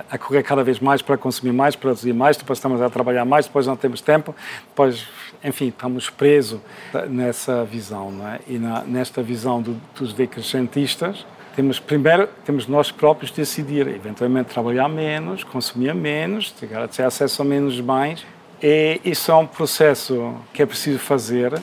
a, 0.10 0.16
a, 0.16 0.18
correr 0.18 0.44
cada 0.44 0.64
vez 0.64 0.80
mais 0.80 1.02
para 1.02 1.18
consumir 1.18 1.52
mais, 1.52 1.76
produzir 1.76 2.14
mais, 2.14 2.38
depois 2.38 2.58
estamos 2.58 2.82
a 2.82 2.90
trabalhar 2.90 3.26
mais, 3.26 3.48
depois 3.48 3.68
não 3.68 3.76
temos 3.76 4.00
tempo, 4.00 4.34
depois, 4.70 5.06
enfim, 5.44 5.68
estamos 5.68 6.10
presos 6.10 6.62
nessa 7.10 7.66
visão. 7.66 8.12
Não 8.12 8.28
é? 8.30 8.40
E 8.48 8.58
na, 8.58 8.82
nesta 8.84 9.22
visão 9.22 9.62
do, 9.62 9.74
dos 9.94 10.14
decrescentistas, 10.14 11.26
temos 11.54 11.80
primeiro 11.80 12.30
temos 12.46 12.66
nós 12.66 12.92
próprios 12.92 13.30
decidir, 13.30 13.88
eventualmente 13.88 14.54
trabalhar 14.54 14.88
menos, 14.88 15.44
consumir 15.44 15.94
menos, 15.94 16.52
ter 16.52 17.04
acesso 17.04 17.42
a 17.42 17.46
menos 17.46 17.82
bens. 17.82 18.26
E 18.64 19.02
isso 19.04 19.32
é 19.32 19.36
um 19.36 19.48
processo 19.48 20.36
que 20.54 20.62
é 20.62 20.66
preciso 20.68 21.00
fazer. 21.00 21.60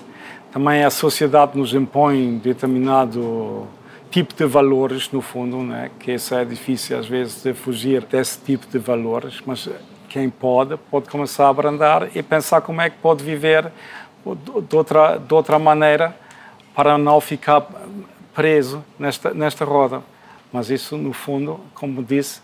Também 0.50 0.82
a 0.84 0.90
sociedade 0.90 1.56
nos 1.56 1.72
impõe 1.72 2.38
determinado 2.38 3.68
tipo 4.10 4.34
de 4.34 4.44
valores, 4.44 5.12
no 5.12 5.20
fundo, 5.20 5.58
né? 5.58 5.92
que 6.00 6.12
isso 6.12 6.34
é 6.34 6.44
difícil 6.44 6.98
às 6.98 7.06
vezes 7.06 7.42
de 7.42 7.54
fugir 7.54 8.02
desse 8.04 8.40
tipo 8.40 8.66
de 8.66 8.78
valores, 8.78 9.40
mas 9.46 9.68
quem 10.08 10.28
pode, 10.28 10.76
pode 10.90 11.08
começar 11.08 11.46
a 11.46 11.50
abrandar 11.50 12.08
e 12.16 12.22
pensar 12.22 12.62
como 12.62 12.80
é 12.80 12.90
que 12.90 12.96
pode 12.96 13.22
viver 13.22 13.70
de 14.24 14.76
outra, 14.76 15.18
de 15.18 15.34
outra 15.34 15.58
maneira 15.58 16.16
para 16.74 16.98
não 16.98 17.20
ficar 17.20 17.64
preso 18.34 18.84
nesta, 18.98 19.32
nesta 19.32 19.64
roda. 19.64 20.02
Mas 20.52 20.68
isso, 20.70 20.96
no 20.96 21.12
fundo, 21.12 21.60
como 21.74 22.02
disse 22.02 22.40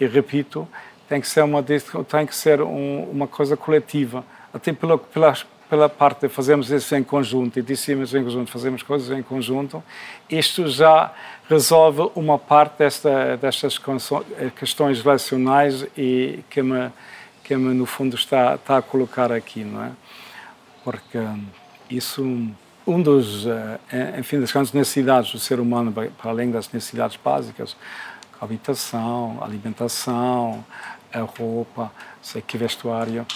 e 0.00 0.06
repito, 0.06 0.66
tem 1.08 1.20
que 1.20 1.28
ser 1.28 1.42
uma, 1.42 1.62
tem 1.62 2.26
que 2.26 2.34
ser 2.34 2.60
um, 2.60 3.04
uma 3.10 3.26
coisa 3.26 3.56
coletiva, 3.56 4.24
até 4.52 4.72
pela, 4.72 4.98
pela, 4.98 5.34
pela 5.68 5.88
parte 5.88 6.22
de 6.22 6.28
fazermos 6.28 6.70
isso 6.70 6.94
em 6.94 7.02
conjunto, 7.02 7.58
e 7.58 7.62
dissemos 7.62 8.14
em 8.14 8.22
conjunto, 8.22 8.50
fazemos 8.50 8.82
coisas 8.82 9.16
em 9.16 9.22
conjunto, 9.22 9.82
isto 10.28 10.68
já 10.68 11.12
resolve 11.48 12.10
uma 12.14 12.38
parte 12.38 12.78
desta, 12.78 13.36
destas 13.36 13.80
questões 14.54 15.00
relacionais 15.00 15.86
e 15.96 16.40
que 16.50 16.62
me, 16.62 16.90
que 17.42 17.56
me 17.56 17.72
no 17.74 17.86
fundo 17.86 18.14
está, 18.14 18.56
está 18.56 18.78
a 18.78 18.82
colocar 18.82 19.32
aqui, 19.32 19.64
não 19.64 19.84
é? 19.84 19.92
Porque 20.84 21.18
isso 21.88 22.22
um 22.86 23.02
dos, 23.02 23.46
eh, 23.46 24.18
enfim, 24.18 24.40
das 24.40 24.50
grandes 24.50 24.72
necessidades 24.72 25.30
do 25.30 25.38
ser 25.38 25.60
humano, 25.60 25.92
para 25.92 26.30
além 26.30 26.50
das 26.50 26.72
necessidades 26.72 27.18
básicas, 27.22 27.76
habitação, 28.40 29.38
alimentação, 29.42 30.64
a 31.12 31.20
roupa, 31.20 31.90
sei 32.22 32.42
que 32.42 32.56
vestuário, 32.56 33.26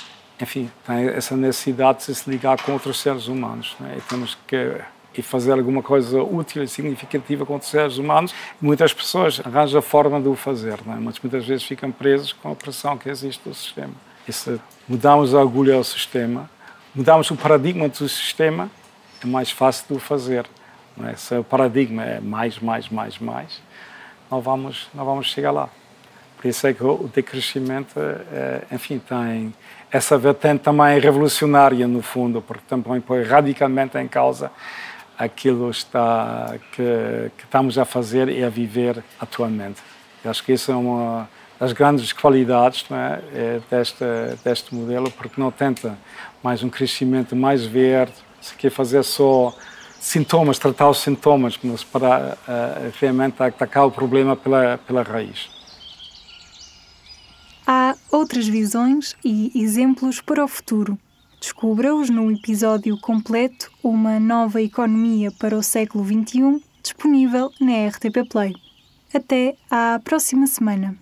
enfim, 0.40 0.70
tem 0.84 1.08
essa 1.08 1.36
necessidade 1.36 2.06
de 2.06 2.14
se 2.14 2.28
ligar 2.28 2.60
com 2.62 2.72
outros 2.72 3.00
seres 3.00 3.28
humanos, 3.28 3.76
né? 3.78 3.96
e 3.98 4.00
temos 4.02 4.36
que 4.46 4.80
e 5.14 5.22
fazer 5.22 5.52
alguma 5.52 5.82
coisa 5.82 6.22
útil 6.22 6.62
e 6.62 6.68
significativa 6.68 7.44
com 7.44 7.52
outros 7.52 7.70
seres 7.70 7.98
humanos. 7.98 8.34
Muitas 8.60 8.92
pessoas 8.92 9.40
arranjam 9.44 9.78
a 9.78 9.82
forma 9.82 10.20
de 10.20 10.28
o 10.28 10.34
fazer, 10.34 10.78
né? 10.86 10.96
mas 11.00 11.18
muitas 11.20 11.46
vezes 11.46 11.64
ficam 11.64 11.92
presos 11.92 12.32
com 12.32 12.50
a 12.50 12.56
pressão 12.56 12.96
que 12.96 13.08
existe 13.08 13.46
do 13.46 13.54
sistema. 13.54 13.92
E 14.26 14.32
se 14.32 14.58
mudamos 14.88 15.34
a 15.34 15.40
agulha 15.40 15.74
ao 15.74 15.84
sistema, 15.84 16.50
mudamos 16.94 17.30
o 17.30 17.36
paradigma 17.36 17.88
do 17.88 18.08
sistema, 18.08 18.70
é 19.22 19.26
mais 19.26 19.50
fácil 19.50 19.84
de 19.88 19.94
o 19.94 19.98
fazer. 19.98 20.46
É? 21.04 21.14
Se 21.14 21.36
o 21.36 21.44
paradigma 21.44 22.02
é 22.04 22.20
mais, 22.20 22.58
mais, 22.58 22.88
mais, 22.88 23.18
mais, 23.18 23.60
não 24.30 24.40
vamos, 24.40 24.88
não 24.94 25.04
vamos 25.04 25.26
chegar 25.26 25.50
lá. 25.50 25.68
Por 26.42 26.48
isso 26.48 26.66
é 26.66 26.74
que 26.74 26.82
o 26.82 27.08
decrescimento, 27.14 28.00
é, 28.00 28.62
enfim, 28.72 28.98
tem 28.98 29.54
essa 29.92 30.18
vertente 30.18 30.64
também 30.64 30.98
revolucionária, 30.98 31.86
no 31.86 32.02
fundo, 32.02 32.42
porque 32.42 32.64
também 32.68 33.00
põe 33.00 33.22
radicalmente 33.22 33.96
em 33.96 34.08
causa 34.08 34.50
aquilo 35.16 35.70
está, 35.70 36.56
que, 36.72 37.30
que 37.38 37.44
estamos 37.44 37.78
a 37.78 37.84
fazer 37.84 38.28
e 38.28 38.42
a 38.42 38.48
viver 38.48 39.04
atualmente. 39.20 39.80
Eu 40.24 40.32
acho 40.32 40.42
que 40.42 40.52
isso 40.52 40.72
é 40.72 40.74
uma 40.74 41.28
das 41.60 41.72
grandes 41.72 42.12
qualidades 42.12 42.84
é? 42.90 43.20
É 43.32 43.60
deste, 43.70 44.04
deste 44.44 44.74
modelo, 44.74 45.12
porque 45.12 45.40
não 45.40 45.52
tenta 45.52 45.96
mais 46.42 46.64
um 46.64 46.68
crescimento 46.68 47.36
mais 47.36 47.64
verde, 47.64 48.14
se 48.40 48.52
quer 48.56 48.70
fazer 48.70 49.04
só 49.04 49.54
sintomas, 50.00 50.58
tratar 50.58 50.88
os 50.90 50.98
sintomas, 50.98 51.56
mas 51.62 51.84
para 51.84 52.36
uh, 52.48 52.92
realmente 53.00 53.40
atacar 53.40 53.86
o 53.86 53.92
problema 53.92 54.34
pela, 54.34 54.76
pela 54.78 55.04
raiz. 55.04 55.61
Há 57.66 57.96
outras 58.10 58.48
visões 58.48 59.14
e 59.24 59.52
exemplos 59.54 60.20
para 60.20 60.44
o 60.44 60.48
futuro. 60.48 60.98
Descubra-os 61.40 62.10
no 62.10 62.30
episódio 62.30 62.98
completo 63.00 63.70
Uma 63.82 64.18
Nova 64.18 64.60
Economia 64.60 65.30
para 65.32 65.56
o 65.56 65.62
Século 65.62 66.04
XXI, 66.04 66.62
disponível 66.82 67.50
na 67.60 67.88
RTP 67.88 68.28
Play. 68.28 68.52
Até 69.14 69.56
à 69.70 70.00
próxima 70.02 70.46
semana. 70.46 70.96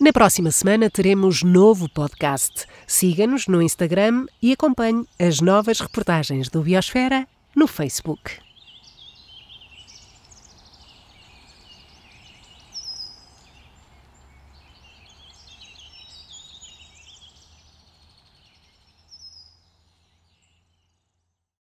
Na 0.00 0.12
próxima 0.12 0.50
semana 0.50 0.90
teremos 0.90 1.42
novo 1.42 1.88
podcast. 1.88 2.66
Siga-nos 2.86 3.46
no 3.46 3.62
Instagram 3.62 4.26
e 4.42 4.52
acompanhe 4.52 5.06
as 5.18 5.40
novas 5.40 5.80
reportagens 5.80 6.48
do 6.48 6.62
Biosfera 6.62 7.26
no 7.54 7.66
Facebook. 7.66 8.38